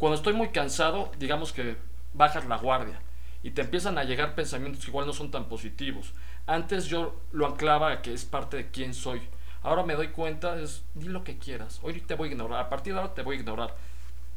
Cuando 0.00 0.16
estoy 0.16 0.32
muy 0.32 0.48
cansado, 0.48 1.12
digamos 1.18 1.52
que 1.52 1.76
bajas 2.14 2.46
la 2.46 2.56
guardia 2.56 2.98
y 3.42 3.50
te 3.50 3.60
empiezan 3.60 3.98
a 3.98 4.04
llegar 4.04 4.34
pensamientos 4.34 4.82
que 4.82 4.90
igual 4.90 5.06
no 5.06 5.12
son 5.12 5.30
tan 5.30 5.44
positivos. 5.44 6.14
Antes 6.46 6.86
yo 6.86 7.20
lo 7.32 7.46
anclaba 7.46 7.92
a 7.92 8.00
que 8.00 8.14
es 8.14 8.24
parte 8.24 8.56
de 8.56 8.70
quién 8.70 8.94
soy. 8.94 9.20
Ahora 9.62 9.82
me 9.82 9.94
doy 9.94 10.08
cuenta, 10.08 10.58
es 10.58 10.84
di 10.94 11.08
lo 11.08 11.22
que 11.22 11.36
quieras. 11.36 11.80
Hoy 11.82 12.00
te 12.00 12.14
voy 12.14 12.30
a 12.30 12.32
ignorar, 12.32 12.60
a 12.60 12.70
partir 12.70 12.94
de 12.94 13.00
ahora 13.00 13.12
te 13.12 13.20
voy 13.20 13.36
a 13.36 13.40
ignorar. 13.40 13.76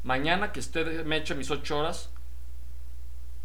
Mañana 0.02 0.52
que 0.52 0.60
esté, 0.60 0.84
me 1.02 1.16
eche 1.16 1.34
mis 1.34 1.50
ocho 1.50 1.78
horas, 1.78 2.10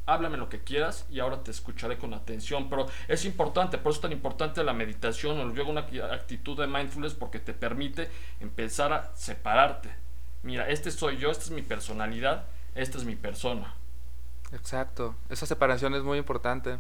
háblame 0.06 0.36
lo 0.36 0.50
que 0.50 0.62
quieras 0.62 1.06
y 1.10 1.22
ahora 1.22 1.42
te 1.42 1.52
escucharé 1.52 1.98
con 1.98 2.14
atención. 2.14 2.70
Pero 2.70 2.88
es 3.08 3.24
importante, 3.24 3.78
por 3.78 3.92
eso 3.92 4.00
es 4.00 4.02
tan 4.02 4.12
importante 4.12 4.62
la 4.66 4.74
meditación 4.74 5.40
o 5.40 5.46
luego 5.46 5.72
una 5.72 5.88
acti- 5.88 6.04
actitud 6.04 6.60
de 6.60 6.68
mindfulness 6.68 7.14
porque 7.14 7.40
te 7.40 7.54
permite 7.54 8.10
empezar 8.42 8.92
a 8.92 9.16
separarte. 9.16 10.09
Mira, 10.44 10.70
este 10.70 10.92
soy 10.92 11.18
yo, 11.18 11.32
esta 11.32 11.44
es 11.46 11.52
mi 11.52 11.62
personalidad, 11.62 12.46
esta 12.76 12.98
es 12.98 13.04
mi 13.06 13.16
persona. 13.16 13.74
Exacto, 14.54 15.16
esa 15.30 15.46
separación 15.46 15.94
es 15.96 16.04
muy 16.04 16.18
importante 16.18 16.78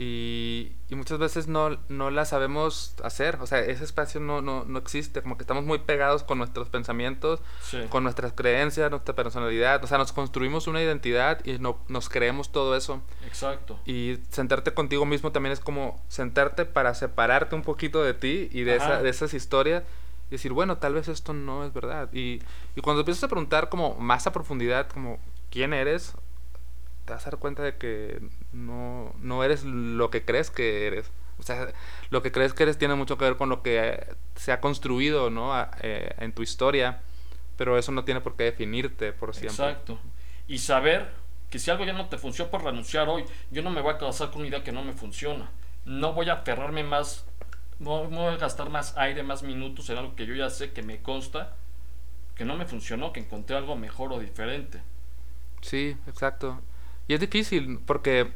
y, 0.00 0.72
y 0.88 0.94
muchas 0.94 1.18
veces 1.18 1.48
no, 1.48 1.76
no 1.88 2.10
la 2.10 2.24
sabemos 2.24 2.94
hacer, 3.02 3.36
o 3.40 3.46
sea, 3.48 3.58
ese 3.58 3.82
espacio 3.82 4.20
no, 4.20 4.40
no, 4.40 4.64
no 4.64 4.78
existe, 4.78 5.20
como 5.22 5.36
que 5.36 5.42
estamos 5.42 5.64
muy 5.64 5.78
pegados 5.80 6.22
con 6.22 6.38
nuestros 6.38 6.68
pensamientos, 6.68 7.40
Sí. 7.62 7.78
con 7.90 8.04
nuestras 8.04 8.32
creencias, 8.32 8.90
nuestra 8.92 9.16
personalidad, 9.16 9.82
o 9.82 9.88
sea, 9.88 9.98
nos 9.98 10.12
construimos 10.12 10.68
una 10.68 10.80
identidad 10.80 11.44
y 11.44 11.58
no, 11.58 11.78
nos 11.88 12.08
creemos 12.08 12.52
todo 12.52 12.76
eso. 12.76 13.02
Exacto. 13.26 13.80
Y 13.86 14.18
sentarte 14.30 14.72
contigo 14.72 15.04
mismo 15.04 15.32
también 15.32 15.52
es 15.52 15.58
como 15.60 16.00
sentarte 16.08 16.64
para 16.64 16.94
separarte 16.94 17.56
un 17.56 17.62
poquito 17.62 18.02
de 18.04 18.14
ti 18.14 18.48
y 18.52 18.62
de, 18.62 18.76
esa, 18.76 19.02
de 19.02 19.10
esas 19.10 19.34
historias 19.34 19.82
y 20.28 20.32
decir, 20.32 20.52
bueno, 20.52 20.78
tal 20.78 20.94
vez 20.94 21.08
esto 21.08 21.32
no 21.32 21.64
es 21.64 21.72
verdad. 21.72 22.12
Y, 22.12 22.40
cuando 22.82 23.00
empiezas 23.00 23.24
a 23.24 23.28
preguntar 23.28 23.68
como 23.68 23.94
más 23.94 24.26
a 24.26 24.32
profundidad, 24.32 24.88
como 24.88 25.18
quién 25.50 25.72
eres, 25.72 26.14
te 27.04 27.12
vas 27.12 27.26
a 27.26 27.30
dar 27.30 27.40
cuenta 27.40 27.62
de 27.62 27.76
que 27.76 28.20
no, 28.52 29.14
no 29.20 29.42
eres 29.42 29.64
lo 29.64 30.10
que 30.10 30.24
crees 30.24 30.50
que 30.50 30.86
eres. 30.86 31.10
O 31.38 31.42
sea, 31.42 31.72
lo 32.10 32.22
que 32.22 32.32
crees 32.32 32.52
que 32.52 32.64
eres 32.64 32.78
tiene 32.78 32.94
mucho 32.94 33.16
que 33.16 33.24
ver 33.24 33.36
con 33.36 33.48
lo 33.48 33.62
que 33.62 34.04
se 34.34 34.52
ha 34.52 34.60
construido 34.60 35.30
¿no? 35.30 35.52
Eh, 35.80 36.14
en 36.18 36.32
tu 36.32 36.42
historia, 36.42 37.00
pero 37.56 37.78
eso 37.78 37.92
no 37.92 38.04
tiene 38.04 38.20
por 38.20 38.36
qué 38.36 38.44
definirte 38.44 39.12
por 39.12 39.34
siempre. 39.34 39.66
Exacto. 39.66 39.98
Y 40.46 40.58
saber 40.58 41.08
que 41.50 41.58
si 41.58 41.70
algo 41.70 41.84
ya 41.84 41.92
no 41.92 42.08
te 42.08 42.18
funciona 42.18 42.50
por 42.50 42.64
renunciar 42.64 43.08
hoy, 43.08 43.24
yo 43.50 43.62
no 43.62 43.70
me 43.70 43.80
voy 43.80 43.94
a 43.94 43.98
casar 43.98 44.30
con 44.30 44.40
una 44.40 44.48
idea 44.48 44.64
que 44.64 44.72
no 44.72 44.82
me 44.82 44.92
funciona. 44.92 45.50
No 45.84 46.12
voy 46.12 46.28
a 46.28 46.34
aferrarme 46.34 46.82
más, 46.82 47.24
no, 47.80 48.08
no 48.08 48.16
voy 48.24 48.34
a 48.34 48.36
gastar 48.36 48.70
más 48.70 48.96
aire, 48.96 49.22
más 49.22 49.42
minutos 49.42 49.88
en 49.90 49.98
algo 49.98 50.14
que 50.16 50.26
yo 50.26 50.34
ya 50.34 50.50
sé, 50.50 50.72
que 50.72 50.82
me 50.82 51.00
consta, 51.02 51.56
que 52.36 52.44
no 52.44 52.56
me 52.56 52.66
funcionó, 52.66 53.12
que 53.12 53.20
encontré 53.20 53.56
algo 53.56 53.76
mejor 53.76 54.12
o 54.12 54.18
diferente. 54.20 54.80
Sí, 55.62 55.96
exacto. 56.06 56.60
Y 57.08 57.14
es 57.14 57.20
difícil 57.20 57.80
porque, 57.86 58.32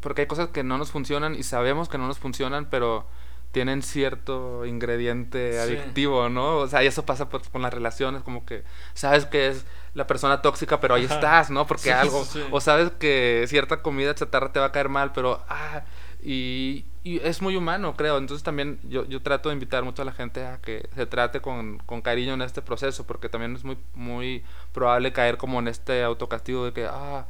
porque 0.00 0.22
hay 0.22 0.26
cosas 0.26 0.48
que 0.48 0.62
no 0.64 0.78
nos 0.78 0.90
funcionan 0.90 1.34
y 1.34 1.42
sabemos 1.42 1.88
que 1.88 1.98
no 1.98 2.06
nos 2.06 2.18
funcionan, 2.18 2.68
pero 2.70 3.06
tienen 3.52 3.82
cierto 3.82 4.66
ingrediente 4.66 5.52
Sí. 5.52 5.58
adictivo, 5.58 6.28
¿no? 6.28 6.58
O 6.58 6.68
sea, 6.68 6.82
y 6.84 6.86
eso 6.88 7.06
pasa 7.06 7.28
por- 7.28 7.48
con 7.50 7.62
las 7.62 7.72
relaciones, 7.72 8.22
como 8.22 8.44
que 8.44 8.64
sabes 8.94 9.24
que 9.26 9.48
es 9.48 9.64
la 9.94 10.06
persona 10.06 10.42
tóxica, 10.42 10.80
pero 10.80 10.94
ahí 10.94 11.06
Ajá. 11.06 11.14
estás, 11.14 11.50
¿no? 11.50 11.66
Porque 11.66 11.84
Sí, 11.84 11.90
algo, 11.90 12.24
sí. 12.24 12.42
o 12.50 12.60
sabes 12.60 12.90
que 12.98 13.44
cierta 13.48 13.80
comida 13.82 14.14
chatarra 14.14 14.52
te 14.52 14.60
va 14.60 14.66
a 14.66 14.72
caer 14.72 14.88
mal, 14.90 15.12
pero, 15.12 15.42
ah, 15.48 15.84
y, 16.26 16.84
y 17.04 17.18
es 17.20 17.40
muy 17.42 17.56
humano, 17.56 17.94
creo. 17.96 18.18
Entonces 18.18 18.42
también 18.44 18.80
yo, 18.84 19.04
yo 19.06 19.22
trato 19.22 19.48
de 19.48 19.54
invitar 19.54 19.84
mucho 19.84 20.02
a 20.02 20.04
la 20.04 20.12
gente 20.12 20.44
a 20.46 20.60
que 20.60 20.88
se 20.94 21.06
trate 21.06 21.40
con, 21.40 21.78
con 21.86 22.02
cariño 22.02 22.34
en 22.34 22.42
este 22.42 22.62
proceso, 22.62 23.06
porque 23.06 23.28
también 23.28 23.54
es 23.56 23.64
muy, 23.64 23.78
muy 23.94 24.44
probable 24.72 25.12
caer 25.12 25.36
como 25.38 25.58
en 25.60 25.68
este 25.68 26.02
autocastigo 26.02 26.64
de 26.66 26.72
que, 26.72 26.86
ah, 26.90 27.26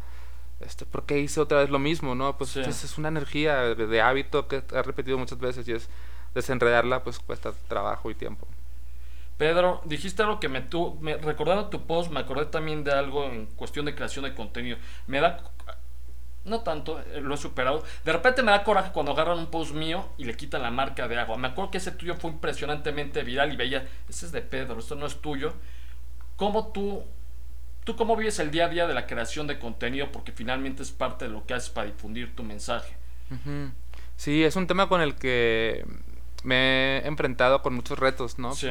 este, 0.61 0.87
¿por 0.87 1.05
qué 1.07 1.19
hice 1.21 1.41
otra 1.41 1.61
vez 1.61 1.71
lo 1.71 1.79
mismo? 1.79 2.15
No, 2.15 2.39
pues 2.39 2.51
Sí. 2.53 2.61
es, 2.65 2.85
es 2.85 2.99
una 2.99 3.09
energía 3.09 3.57
de, 3.75 3.87
de 3.87 4.01
hábito 4.03 4.49
que 4.49 4.63
has 4.75 4.87
repetido 4.87 5.19
muchas 5.19 5.39
veces 5.41 5.69
y 5.69 5.73
es 5.73 5.89
desenredarla, 6.35 7.05
pues 7.05 7.19
cuesta 7.21 7.53
trabajo 7.69 8.11
y 8.11 8.15
tiempo. 8.17 8.49
Pedro, 9.37 9.83
dijiste 9.85 10.23
algo 10.23 10.41
que 10.41 10.49
me 10.49 10.63
tu, 10.63 10.99
me, 11.01 11.17
recordando 11.19 11.69
tu 11.69 11.87
post, 11.87 12.11
me 12.11 12.21
acordé 12.21 12.47
también 12.47 12.85
de 12.85 12.93
algo 12.93 13.25
en 13.25 13.47
cuestión 13.47 13.85
de 13.85 13.95
creación 13.95 14.25
de 14.25 14.35
contenido. 14.35 14.79
Me 15.07 15.21
da, 15.21 15.43
no 16.47 16.61
tanto, 16.61 17.01
eh, 17.01 17.21
lo 17.21 17.35
he 17.35 17.37
superado. 17.39 17.85
De 18.05 18.13
repente 18.13 18.43
me 18.43 18.53
da 18.53 18.65
coraje 18.65 18.93
cuando 18.93 19.13
agarran 19.13 19.39
un 19.39 19.47
post 19.47 19.75
mío 19.75 20.09
y 20.17 20.25
le 20.25 20.37
quitan 20.37 20.63
la 20.63 20.71
marca 20.71 21.09
de 21.09 21.19
agua. 21.19 21.37
Me 21.37 21.49
acuerdo 21.49 21.71
que 21.73 21.79
ese 21.79 21.91
tuyo 21.93 22.15
fue 22.17 22.31
impresionantemente 22.31 23.23
viral 23.25 23.53
y 23.53 23.57
veía, 23.57 23.87
ese 24.09 24.27
es 24.27 24.33
de 24.33 24.43
Pedro, 24.43 24.79
esto 24.79 24.95
no 24.95 25.07
es 25.07 25.21
tuyo. 25.21 25.53
¿Cómo 26.37 26.69
tú, 26.69 27.03
tú 27.85 27.97
cómo 27.97 28.17
vives 28.17 28.39
el 28.39 28.51
día 28.51 28.67
a 28.67 28.69
día 28.69 28.87
de 28.87 28.95
la 28.95 29.07
creación 29.07 29.47
de 29.47 29.59
contenido? 29.59 30.11
Porque 30.13 30.33
finalmente 30.33 30.83
es 30.83 30.93
parte 30.93 31.27
de 31.27 31.33
lo 31.33 31.45
que 31.47 31.55
haces 31.55 31.71
para 31.71 31.89
difundir 31.89 32.35
tu 32.35 32.43
mensaje. 32.43 32.95
Sí, 34.17 34.45
es 34.45 34.57
un 34.57 34.67
tema 34.67 34.89
con 34.89 35.01
el 35.01 35.17
que 35.17 35.85
me 36.45 36.99
he 36.99 37.07
enfrentado 37.07 37.61
con 37.63 37.75
muchos 37.75 37.99
retos, 37.99 38.39
¿no? 38.39 38.55
Sí, 38.55 38.69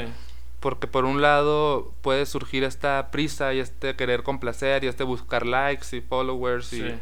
Porque 0.62 0.88
por 0.88 1.04
un 1.04 1.22
lado 1.22 1.94
puede 2.02 2.26
surgir 2.26 2.64
esta 2.64 3.12
prisa 3.12 3.54
y 3.54 3.60
este 3.60 3.96
querer 3.96 4.24
complacer 4.24 4.84
y 4.84 4.88
este 4.88 5.04
buscar 5.04 5.46
likes 5.46 5.96
y 5.96 6.02
followers 6.02 6.68
sí, 6.68 6.82
y 6.82 7.00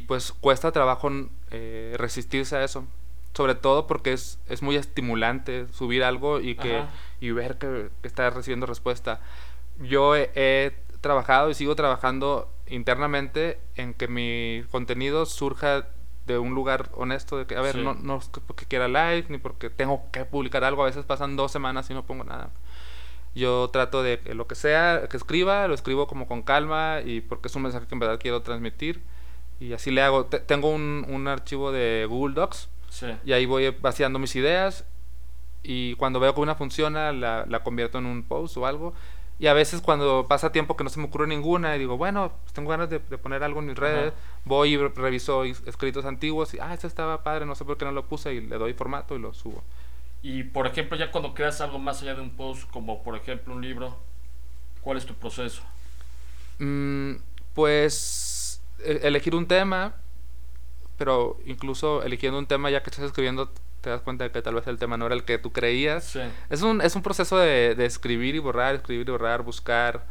pues 0.00 0.32
cuesta 0.32 0.72
trabajo 0.72 1.10
eh, 1.50 1.94
resistirse 1.98 2.56
a 2.56 2.64
eso. 2.64 2.84
Sobre 3.34 3.54
todo 3.54 3.86
porque 3.86 4.12
es, 4.12 4.38
es 4.48 4.60
muy 4.60 4.76
estimulante 4.76 5.66
subir 5.72 6.04
algo 6.04 6.40
y 6.40 6.54
que 6.54 6.76
Ajá. 6.78 6.90
y 7.20 7.30
ver 7.30 7.56
que, 7.56 7.88
que 8.02 8.08
está 8.08 8.28
recibiendo 8.28 8.66
respuesta. 8.66 9.20
Yo 9.80 10.14
he, 10.16 10.30
he 10.34 10.72
trabajado 11.00 11.48
y 11.48 11.54
sigo 11.54 11.74
trabajando 11.74 12.50
internamente 12.66 13.58
en 13.76 13.94
que 13.94 14.06
mi 14.08 14.64
contenido 14.70 15.24
surja 15.24 15.88
de 16.26 16.38
un 16.38 16.54
lugar 16.54 16.90
honesto 16.94 17.38
de 17.38 17.46
que, 17.46 17.56
a 17.56 17.62
ver, 17.62 17.74
Sí. 17.76 17.82
no, 17.82 17.94
no 17.94 18.20
porque 18.46 18.66
quiera 18.66 18.86
like 18.86 19.32
ni 19.32 19.38
porque 19.38 19.70
tengo 19.70 20.04
que 20.12 20.24
publicar 20.26 20.62
algo, 20.62 20.82
a 20.82 20.86
veces 20.86 21.04
pasan 21.06 21.34
dos 21.34 21.50
semanas 21.50 21.88
y 21.90 21.94
no 21.94 22.04
pongo 22.04 22.24
nada. 22.24 22.50
Yo 23.34 23.70
trato 23.72 24.02
de 24.02 24.20
que 24.20 24.34
lo 24.34 24.46
que 24.46 24.54
sea 24.54 25.08
que 25.10 25.16
escriba, 25.16 25.66
lo 25.66 25.74
escribo 25.74 26.06
como 26.06 26.26
con 26.28 26.42
calma 26.42 27.00
y 27.04 27.22
porque 27.22 27.48
es 27.48 27.56
un 27.56 27.62
mensaje 27.62 27.86
que 27.86 27.94
en 27.94 27.98
verdad 27.98 28.18
quiero 28.20 28.42
transmitir 28.42 29.02
y 29.68 29.72
así 29.72 29.90
le 29.90 30.02
hago. 30.02 30.26
Te- 30.26 30.40
tengo 30.40 30.70
un, 30.70 31.04
un 31.08 31.28
archivo 31.28 31.72
de 31.72 32.06
Google 32.08 32.34
Docs 32.34 32.68
sí. 32.90 33.06
y 33.24 33.32
ahí 33.32 33.46
voy 33.46 33.70
vaciando 33.80 34.18
mis 34.18 34.34
ideas 34.36 34.84
y 35.62 35.94
cuando 35.96 36.18
veo 36.20 36.34
que 36.34 36.40
una 36.40 36.54
funciona 36.56 37.12
la, 37.12 37.46
la 37.48 37.62
convierto 37.62 37.98
en 37.98 38.06
un 38.06 38.22
post 38.24 38.56
o 38.56 38.66
algo 38.66 38.94
y 39.38 39.46
a 39.46 39.54
veces 39.54 39.80
cuando 39.80 40.26
pasa 40.28 40.52
tiempo 40.52 40.76
que 40.76 40.84
no 40.84 40.90
se 40.90 40.98
me 41.00 41.06
ocurre 41.06 41.26
ninguna 41.26 41.74
y 41.76 41.78
digo 41.78 41.96
bueno 41.96 42.32
pues 42.42 42.52
tengo 42.52 42.70
ganas 42.70 42.90
de, 42.90 42.98
de 42.98 43.18
poner 43.18 43.42
algo 43.42 43.60
en 43.60 43.66
mis 43.66 43.78
redes 43.78 44.12
Ajá. 44.12 44.22
voy 44.44 44.74
y 44.74 44.76
re- 44.76 44.88
reviso 44.94 45.44
is- 45.44 45.62
escritos 45.66 46.04
antiguos 46.04 46.52
y 46.54 46.58
ah 46.60 46.74
este 46.74 46.86
estaba 46.88 47.22
padre 47.22 47.46
no 47.46 47.54
sé 47.54 47.64
por 47.64 47.76
qué 47.78 47.84
no 47.84 47.92
lo 47.92 48.06
puse 48.06 48.34
y 48.34 48.40
le 48.40 48.58
doy 48.58 48.72
formato 48.74 49.14
y 49.16 49.20
lo 49.20 49.32
subo 49.32 49.62
Y 50.22 50.44
por 50.44 50.66
ejemplo, 50.66 50.96
ya 50.96 51.10
cuando 51.10 51.34
creas 51.34 51.60
algo 51.60 51.78
más 51.78 52.02
allá 52.02 52.14
de 52.14 52.20
un 52.22 52.30
post, 52.30 52.70
como 52.70 53.02
por 53.02 53.16
ejemplo 53.16 53.54
un 53.54 53.60
libro, 53.62 53.96
¿cuál 54.80 54.96
es 54.98 55.06
tu 55.06 55.14
proceso? 55.14 55.62
Mm, 56.58 57.14
pues 57.54 58.21
elegir 58.84 59.34
un 59.34 59.46
tema, 59.46 59.94
pero 60.98 61.38
incluso 61.46 62.02
eligiendo 62.02 62.38
un 62.38 62.46
tema 62.46 62.70
ya 62.70 62.82
que 62.82 62.90
estás 62.90 63.04
escribiendo 63.06 63.50
te 63.80 63.90
das 63.90 64.00
cuenta 64.02 64.22
de 64.24 64.30
que 64.30 64.42
tal 64.42 64.54
vez 64.54 64.66
el 64.68 64.78
tema 64.78 64.96
no 64.96 65.06
era 65.06 65.14
el 65.16 65.24
que 65.24 65.38
tú 65.38 65.52
creías. 65.52 66.04
Sí. 66.04 66.20
Es 66.50 66.62
un, 66.62 66.80
es 66.80 66.94
un 66.94 67.02
proceso 67.02 67.36
de, 67.38 67.74
de 67.74 67.84
escribir 67.84 68.36
y 68.36 68.38
borrar, 68.38 68.76
escribir 68.76 69.08
y 69.08 69.10
borrar, 69.10 69.42
buscar. 69.42 70.06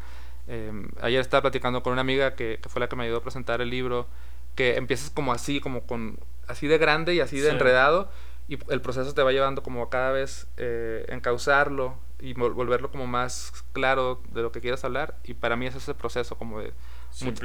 Eh, 0.50 0.72
ayer 1.02 1.22
estaba 1.22 1.42
platicando 1.42 1.82
con 1.82 1.94
una 1.94 2.02
amiga 2.02 2.36
que, 2.36 2.60
que, 2.62 2.68
fue 2.68 2.82
la 2.82 2.90
que 2.90 2.98
me 2.98 3.06
ayudó 3.06 3.20
a 3.20 3.22
presentar 3.24 3.62
el 3.62 3.70
libro, 3.70 4.08
que 4.56 4.76
empiezas 4.76 5.10
como 5.10 5.32
así, 5.32 5.62
como 5.62 5.84
con 5.88 6.20
así 6.48 6.68
de 6.68 6.78
grande 6.80 7.16
y 7.16 7.22
así 7.22 7.38
de 7.40 7.48
Sí. 7.50 7.56
enredado, 7.56 8.12
y 8.50 8.58
el 8.74 8.82
proceso 8.82 9.14
te 9.14 9.24
va 9.24 9.32
llevando 9.32 9.64
como 9.64 9.84
a 9.84 9.90
cada 9.90 10.12
vez 10.12 10.48
eh, 10.58 11.06
encauzarlo 11.08 11.96
y 12.20 12.34
vol- 12.34 12.54
volverlo 12.54 12.92
como 12.92 13.08
más 13.08 13.54
claro 13.72 14.22
de 14.34 14.42
lo 14.42 14.52
que 14.52 14.60
quieras 14.60 14.84
hablar. 14.84 15.16
Y 15.24 15.34
para 15.36 15.56
mí 15.56 15.66
ese 15.68 15.78
es 15.78 15.88
el 15.88 15.96
proceso, 15.96 16.36
como 16.38 16.60
de 16.60 16.74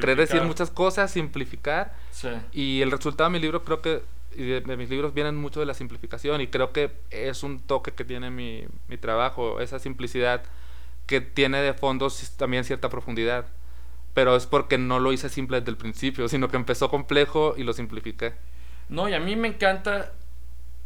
querer 0.00 0.16
decir 0.16 0.42
muchas 0.42 0.70
cosas, 0.70 1.11
simplificar. 1.11 1.94
Sí. 2.11 2.28
Y 2.52 2.82
el 2.82 2.90
resultado 2.90 3.30
de 3.30 3.35
mi 3.35 3.40
libro 3.40 3.64
creo 3.64 3.82
que, 3.82 4.02
y 4.35 4.44
de, 4.44 4.61
de 4.61 4.76
mis 4.76 4.90
libros 4.90 5.14
vienen 5.14 5.37
mucho 5.37 5.61
de 5.61 5.66
la 5.66 5.75
simplificación 5.75 6.40
y 6.40 6.49
creo 6.49 6.73
que 6.73 6.92
es 7.11 7.42
un 7.42 7.61
toque 7.61 7.92
que 7.92 8.04
tiene 8.04 8.30
mi, 8.30 8.64
mi 8.88 8.96
trabajo, 8.96 9.61
esa 9.61 9.78
simplicidad 9.78 10.42
que 11.06 11.20
tiene 11.20 11.58
de 11.58 11.73
fondo 11.73 12.08
también 12.37 12.64
cierta 12.64 12.88
profundidad. 12.88 13.46
Pero 14.14 14.35
es 14.35 14.46
porque 14.46 14.78
no 14.78 14.99
lo 14.99 15.12
hice 15.12 15.28
simple 15.28 15.61
desde 15.61 15.70
el 15.70 15.76
principio, 15.76 16.28
sino 16.30 16.49
que 16.49 16.56
empezó 16.56 16.90
complejo 16.90 17.54
y 17.56 17.64
lo 17.64 17.73
simplifiqué. 17.73 18.35
No, 18.88 19.08
y 19.08 19.14
a 19.14 19.20
mí 19.20 19.37
me 19.37 19.49
encanta 19.49 20.12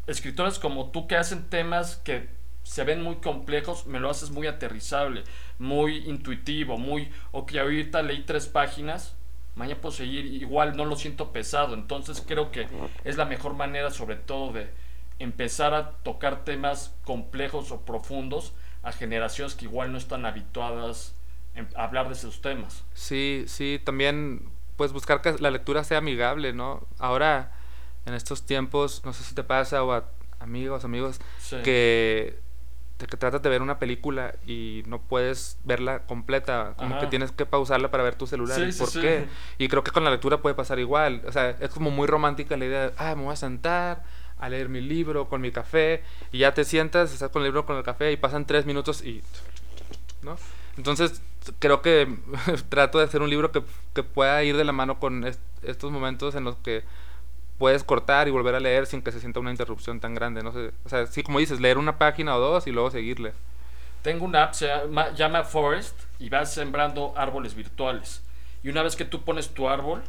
escritores 0.06 0.58
como 0.58 0.90
tú 0.90 1.06
que 1.06 1.16
hacen 1.16 1.49
temas 1.49 1.96
que 1.96 2.28
se 2.62 2.84
ven 2.84 3.02
muy 3.02 3.16
complejos, 3.16 3.86
me 3.86 4.00
lo 4.00 4.10
haces 4.10 4.30
muy 4.30 4.46
aterrizable, 4.46 5.24
muy 5.58 5.98
intuitivo, 6.08 6.78
muy, 6.78 7.10
ok, 7.32 7.56
ahorita 7.56 8.02
leí 8.02 8.22
tres 8.22 8.46
páginas, 8.46 9.14
mañana 9.56 9.80
puedo 9.80 9.94
seguir, 9.94 10.26
igual 10.26 10.76
no 10.76 10.84
lo 10.84 10.96
siento 10.96 11.32
pesado, 11.32 11.74
entonces 11.74 12.22
creo 12.26 12.50
que 12.50 12.68
es 13.04 13.16
la 13.16 13.24
mejor 13.24 13.54
manera 13.54 13.90
sobre 13.90 14.16
todo 14.16 14.52
de 14.52 14.70
empezar 15.18 15.74
a 15.74 15.90
tocar 16.02 16.44
temas 16.44 16.94
complejos 17.04 17.70
o 17.72 17.80
profundos 17.82 18.52
a 18.82 18.92
generaciones 18.92 19.54
que 19.54 19.66
igual 19.66 19.92
no 19.92 19.98
están 19.98 20.24
habituadas 20.24 21.14
a 21.76 21.84
hablar 21.84 22.06
de 22.08 22.14
esos 22.14 22.40
temas. 22.40 22.84
Sí, 22.94 23.44
sí, 23.46 23.80
también 23.84 24.48
pues 24.76 24.92
buscar 24.92 25.20
que 25.20 25.36
la 25.38 25.50
lectura 25.50 25.84
sea 25.84 25.98
amigable, 25.98 26.54
¿no? 26.54 26.86
Ahora, 26.98 27.52
en 28.06 28.14
estos 28.14 28.46
tiempos, 28.46 29.02
no 29.04 29.12
sé 29.12 29.24
si 29.24 29.34
te 29.34 29.42
pasa 29.44 29.84
o 29.84 29.92
a 29.92 30.04
amigos, 30.38 30.84
amigos, 30.86 31.20
Sí. 31.38 31.56
que, 31.62 32.38
que 33.07 33.16
tratas 33.16 33.42
de 33.42 33.49
ver 33.49 33.62
una 33.62 33.78
película 33.78 34.35
y 34.47 34.83
no 34.87 35.00
puedes 35.00 35.59
verla 35.64 36.00
completa, 36.07 36.75
como 36.76 36.95
Ajá. 36.95 37.00
que 37.04 37.07
tienes 37.09 37.33
que 37.33 37.47
pausarla 37.47 37.90
para 37.90 38.02
ver 38.02 38.14
tu 38.16 38.26
celular. 38.26 38.57
Sí, 38.59 38.64
¿Y 38.66 38.73
sí, 38.73 38.78
por 38.78 38.88
sí. 38.88 39.00
qué? 39.00 39.26
Y 39.59 39.69
creo 39.69 39.83
que 39.85 39.90
con 39.90 40.04
la 40.04 40.11
lectura 40.11 40.38
puede 40.42 40.54
pasar 40.54 40.78
igual. 40.78 41.23
O 41.26 41.33
sea, 41.33 41.50
es 41.50 41.71
como 41.71 41.90
muy 41.90 42.07
romántica 42.07 42.57
la 42.57 42.64
idea 42.66 42.88
de, 42.88 42.95
ah, 42.99 43.14
me 43.14 43.23
voy 43.25 43.33
a 43.33 43.37
sentar 43.37 44.02
a 44.38 44.49
leer 44.49 44.69
mi 44.71 44.80
libro 44.80 45.28
con 45.28 45.40
mi 45.42 45.50
café 45.52 46.02
y 46.33 46.38
ya 46.38 46.54
te 46.54 46.64
sientas, 46.64 47.12
estás 47.12 47.30
con 47.30 47.42
el 47.42 47.49
libro 47.49 47.66
con 47.66 47.76
el 47.76 47.83
café 47.83 48.11
y 48.12 48.16
pasan 48.16 48.47
tres 48.47 48.64
minutos 48.66 49.04
y... 49.04 49.23
¿no? 50.23 50.37
Entonces, 50.76 51.21
creo 51.59 51.83
que 51.83 52.09
trato 52.69 52.99
de 52.99 53.04
hacer 53.04 53.23
un 53.23 53.30
libro 53.30 53.52
que, 53.52 53.62
que 53.95 54.02
pueda 54.02 54.42
ir 54.45 54.57
de 54.57 54.64
la 54.64 54.73
mano 54.73 54.99
con 54.99 55.25
est- 55.26 55.40
estos 55.62 55.90
momentos 55.92 56.35
en 56.35 56.45
los 56.45 56.57
que 56.57 56.85
puedes 57.60 57.84
cortar 57.84 58.26
y 58.26 58.30
volver 58.30 58.54
a 58.54 58.60
leer 58.60 58.86
sin 58.86 59.02
que 59.02 59.12
se 59.12 59.20
sienta 59.20 59.38
una 59.38 59.50
interrupción 59.50 60.00
tan 60.00 60.14
grande, 60.14 60.42
no 60.42 60.50
sé. 60.50 60.72
O 60.84 60.88
sea, 60.88 61.06
sí, 61.06 61.22
como 61.22 61.38
dices, 61.38 61.60
leer 61.60 61.76
una 61.78 61.98
página 61.98 62.34
o 62.34 62.40
dos 62.40 62.66
y 62.66 62.72
luego 62.72 62.90
seguirle. 62.90 63.34
Tengo 64.02 64.24
una 64.24 64.44
app, 64.44 64.54
se 64.54 64.66
llama, 64.66 65.10
llama 65.10 65.44
Forest 65.44 65.94
y 66.18 66.30
vas 66.30 66.52
sembrando 66.54 67.12
árboles 67.16 67.54
virtuales. 67.54 68.22
Y 68.62 68.70
una 68.70 68.82
vez 68.82 68.96
que 68.96 69.04
tú 69.04 69.22
pones 69.22 69.50
tu 69.50 69.68
árbol, 69.68 70.02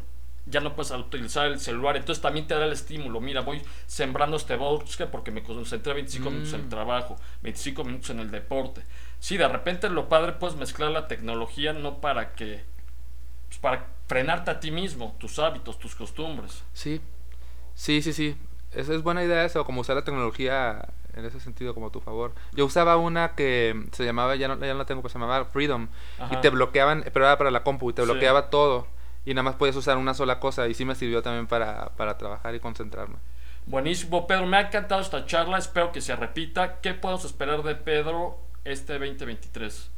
ya 0.45 0.61
no 0.61 0.75
puedes 0.75 0.91
utilizar 0.91 1.47
el 1.47 1.59
celular. 1.59 1.97
Entonces 1.97 2.21
también 2.21 2.47
te 2.47 2.55
da 2.55 2.65
el 2.65 2.71
estímulo. 2.71 3.19
Mira, 3.19 3.41
voy 3.41 3.61
sembrando 3.85 4.37
este 4.37 4.55
bosque 4.55 5.05
porque 5.05 5.29
me 5.31 5.43
concentré 5.43 5.93
25 5.93 6.29
minutos 6.31 6.53
en 6.53 6.61
el 6.61 6.65
Mm. 6.67 6.69
trabajo, 6.69 7.17
25 7.41 7.83
minutos 7.83 8.09
en 8.11 8.19
el 8.21 8.31
deporte. 8.31 8.81
Sí, 9.19 9.35
de 9.37 9.47
repente 9.47 9.89
lo 9.89 10.07
padre 10.09 10.31
puedes 10.31 10.55
mezclar 10.55 10.89
la 10.91 11.07
tecnología 11.09 11.73
no 11.73 11.99
para 11.99 12.31
que... 12.33 12.63
pues, 13.49 13.59
para 13.59 13.87
frenarte 14.07 14.51
a 14.51 14.59
ti 14.59 14.71
mismo, 14.71 15.15
tus 15.19 15.37
hábitos, 15.39 15.77
tus 15.79 15.95
costumbres. 15.95 16.63
Sí, 16.73 16.99
sí, 17.81 18.01
sí, 18.01 18.13
sí. 18.13 18.37
Esa 18.73 18.93
es 18.93 19.01
buena 19.03 19.23
idea 19.23 19.43
eso, 19.43 19.65
como 19.65 19.81
usar 19.81 19.95
la 19.95 20.03
tecnología 20.03 20.87
en 21.13 21.25
ese 21.25 21.39
sentido 21.39 21.73
como 21.73 21.87
a 21.87 21.91
tu 21.91 21.99
favor. 21.99 22.33
Yo 22.53 22.65
usaba 22.65 22.95
una 22.95 23.35
que 23.35 23.87
se 23.91 24.05
llamaba, 24.05 24.35
ya 24.35 24.47
no, 24.47 24.57
ya 24.59 24.71
no 24.73 24.79
la 24.79 24.85
tengo, 24.85 25.01
pues 25.01 25.11
se 25.11 25.19
llamaba 25.19 25.43
Freedom. 25.45 25.89
Ajá. 26.19 26.35
Y 26.35 26.37
te 26.41 26.49
bloqueaban, 26.49 27.03
pero 27.11 27.25
era 27.25 27.37
para 27.37 27.51
la 27.51 27.63
compu, 27.63 27.89
y 27.89 27.93
te 27.93 28.01
Sí. 28.03 28.09
bloqueaba 28.09 28.49
todo. 28.49 28.87
Y 29.25 29.33
nada 29.33 29.43
más 29.43 29.55
podías 29.55 29.75
usar 29.75 29.97
una 29.97 30.13
sola 30.13 30.39
cosa. 30.39 30.67
Y 30.67 30.73
sí 30.73 30.85
me 30.85 30.95
sirvió 30.95 31.21
también 31.21 31.47
para, 31.47 31.89
para 31.97 32.17
trabajar 32.17 32.55
y 32.55 32.59
concentrarme. 32.59 33.15
Buenísimo, 33.65 34.25
Pedro. 34.25 34.45
Me 34.47 34.57
ha 34.57 34.61
encantado 34.61 35.01
esta 35.01 35.25
charla. 35.25 35.57
Espero 35.57 35.91
que 35.91 35.99
se 36.01 36.15
repita. 36.15 36.79
¿Qué 36.81 36.93
podemos 36.93 37.25
esperar 37.25 37.61
de 37.63 37.75
Pedro 37.75 38.37
este 38.63 38.93
2023? 38.93 39.91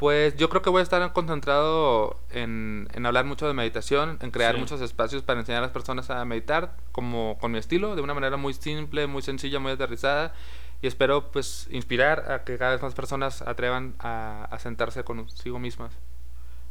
Pues 0.00 0.34
yo 0.38 0.48
creo 0.48 0.62
que 0.62 0.70
voy 0.70 0.80
a 0.80 0.82
estar 0.82 1.12
concentrado 1.12 2.16
en, 2.30 2.88
en 2.94 3.04
hablar 3.04 3.26
mucho 3.26 3.46
de 3.46 3.52
meditación, 3.52 4.16
en 4.22 4.30
crear 4.30 4.54
Sí. 4.54 4.60
muchos 4.62 4.80
espacios 4.80 5.22
para 5.22 5.40
enseñar 5.40 5.58
a 5.58 5.66
las 5.66 5.72
personas 5.72 6.08
a 6.08 6.24
meditar, 6.24 6.74
como 6.90 7.36
con 7.38 7.52
mi 7.52 7.58
estilo, 7.58 7.94
de 7.96 8.00
una 8.00 8.14
manera 8.14 8.38
muy 8.38 8.54
simple, 8.54 9.06
muy 9.06 9.20
sencilla, 9.20 9.58
muy 9.58 9.72
aterrizada. 9.72 10.32
Y 10.80 10.86
espero 10.86 11.30
pues 11.30 11.68
inspirar 11.70 12.32
a 12.32 12.44
que 12.44 12.56
cada 12.56 12.70
vez 12.70 12.80
más 12.80 12.94
personas 12.94 13.42
atrevan 13.42 13.94
a, 13.98 14.48
a 14.50 14.58
sentarse 14.58 15.04
consigo 15.04 15.58
mismas. 15.58 15.92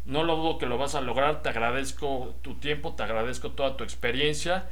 No 0.05 0.23
lo 0.23 0.35
dudo 0.35 0.57
que 0.57 0.65
lo 0.65 0.79
vas 0.79 0.95
a 0.95 1.01
lograr. 1.01 1.43
Te 1.43 1.49
agradezco 1.49 2.33
tu 2.41 2.55
tiempo, 2.55 2.95
te 2.95 3.03
agradezco 3.03 3.51
toda 3.51 3.77
tu 3.77 3.83
experiencia. 3.83 4.67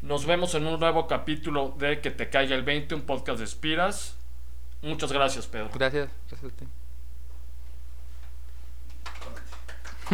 Nos 0.00 0.26
vemos 0.26 0.54
en 0.54 0.64
un 0.68 0.78
nuevo 0.78 1.08
capítulo 1.08 1.74
de 1.76 2.00
Que 2.00 2.12
te 2.12 2.30
caiga 2.30 2.54
el 2.54 2.62
20, 2.62 2.94
un 2.94 3.02
podcast 3.02 3.38
de 3.40 3.46
Espiras. 3.46 4.16
Muchas 4.80 5.10
gracias, 5.10 5.48
Pedro. 5.48 5.70
Gracias, 5.74 6.08
gracias 6.30 6.52
a 6.52 6.56
ti. 6.56 6.66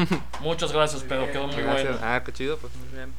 Muchas 0.41 0.73
gracias, 0.73 1.03
Pedro. 1.03 1.31
Quedó 1.31 1.47
muy 1.47 1.57
Gracias. 1.63 1.89
bueno. 1.99 1.99
Ah, 2.03 2.23
qué 2.25 2.33
chido, 2.33 2.57
pues 2.59 2.75
muy 2.77 2.89
bien. 2.89 3.13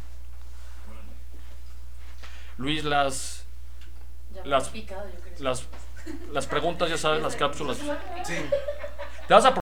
Luis, 2.57 2.83
las, 2.83 3.43
Ya 4.33 4.45
Las- 4.45 4.69
picado, 4.69 5.05
yo 5.09 5.19
creo. 5.21 5.35
las, 5.39 5.63
las 6.31 6.45
preguntas, 6.47 6.89
ya 6.89 6.97
sabes, 6.97 7.21
las 7.21 7.35
cápsulas. 7.35 7.77
Sí. 8.23 8.35
Te 9.27 9.33
vas 9.33 9.45
a 9.45 9.60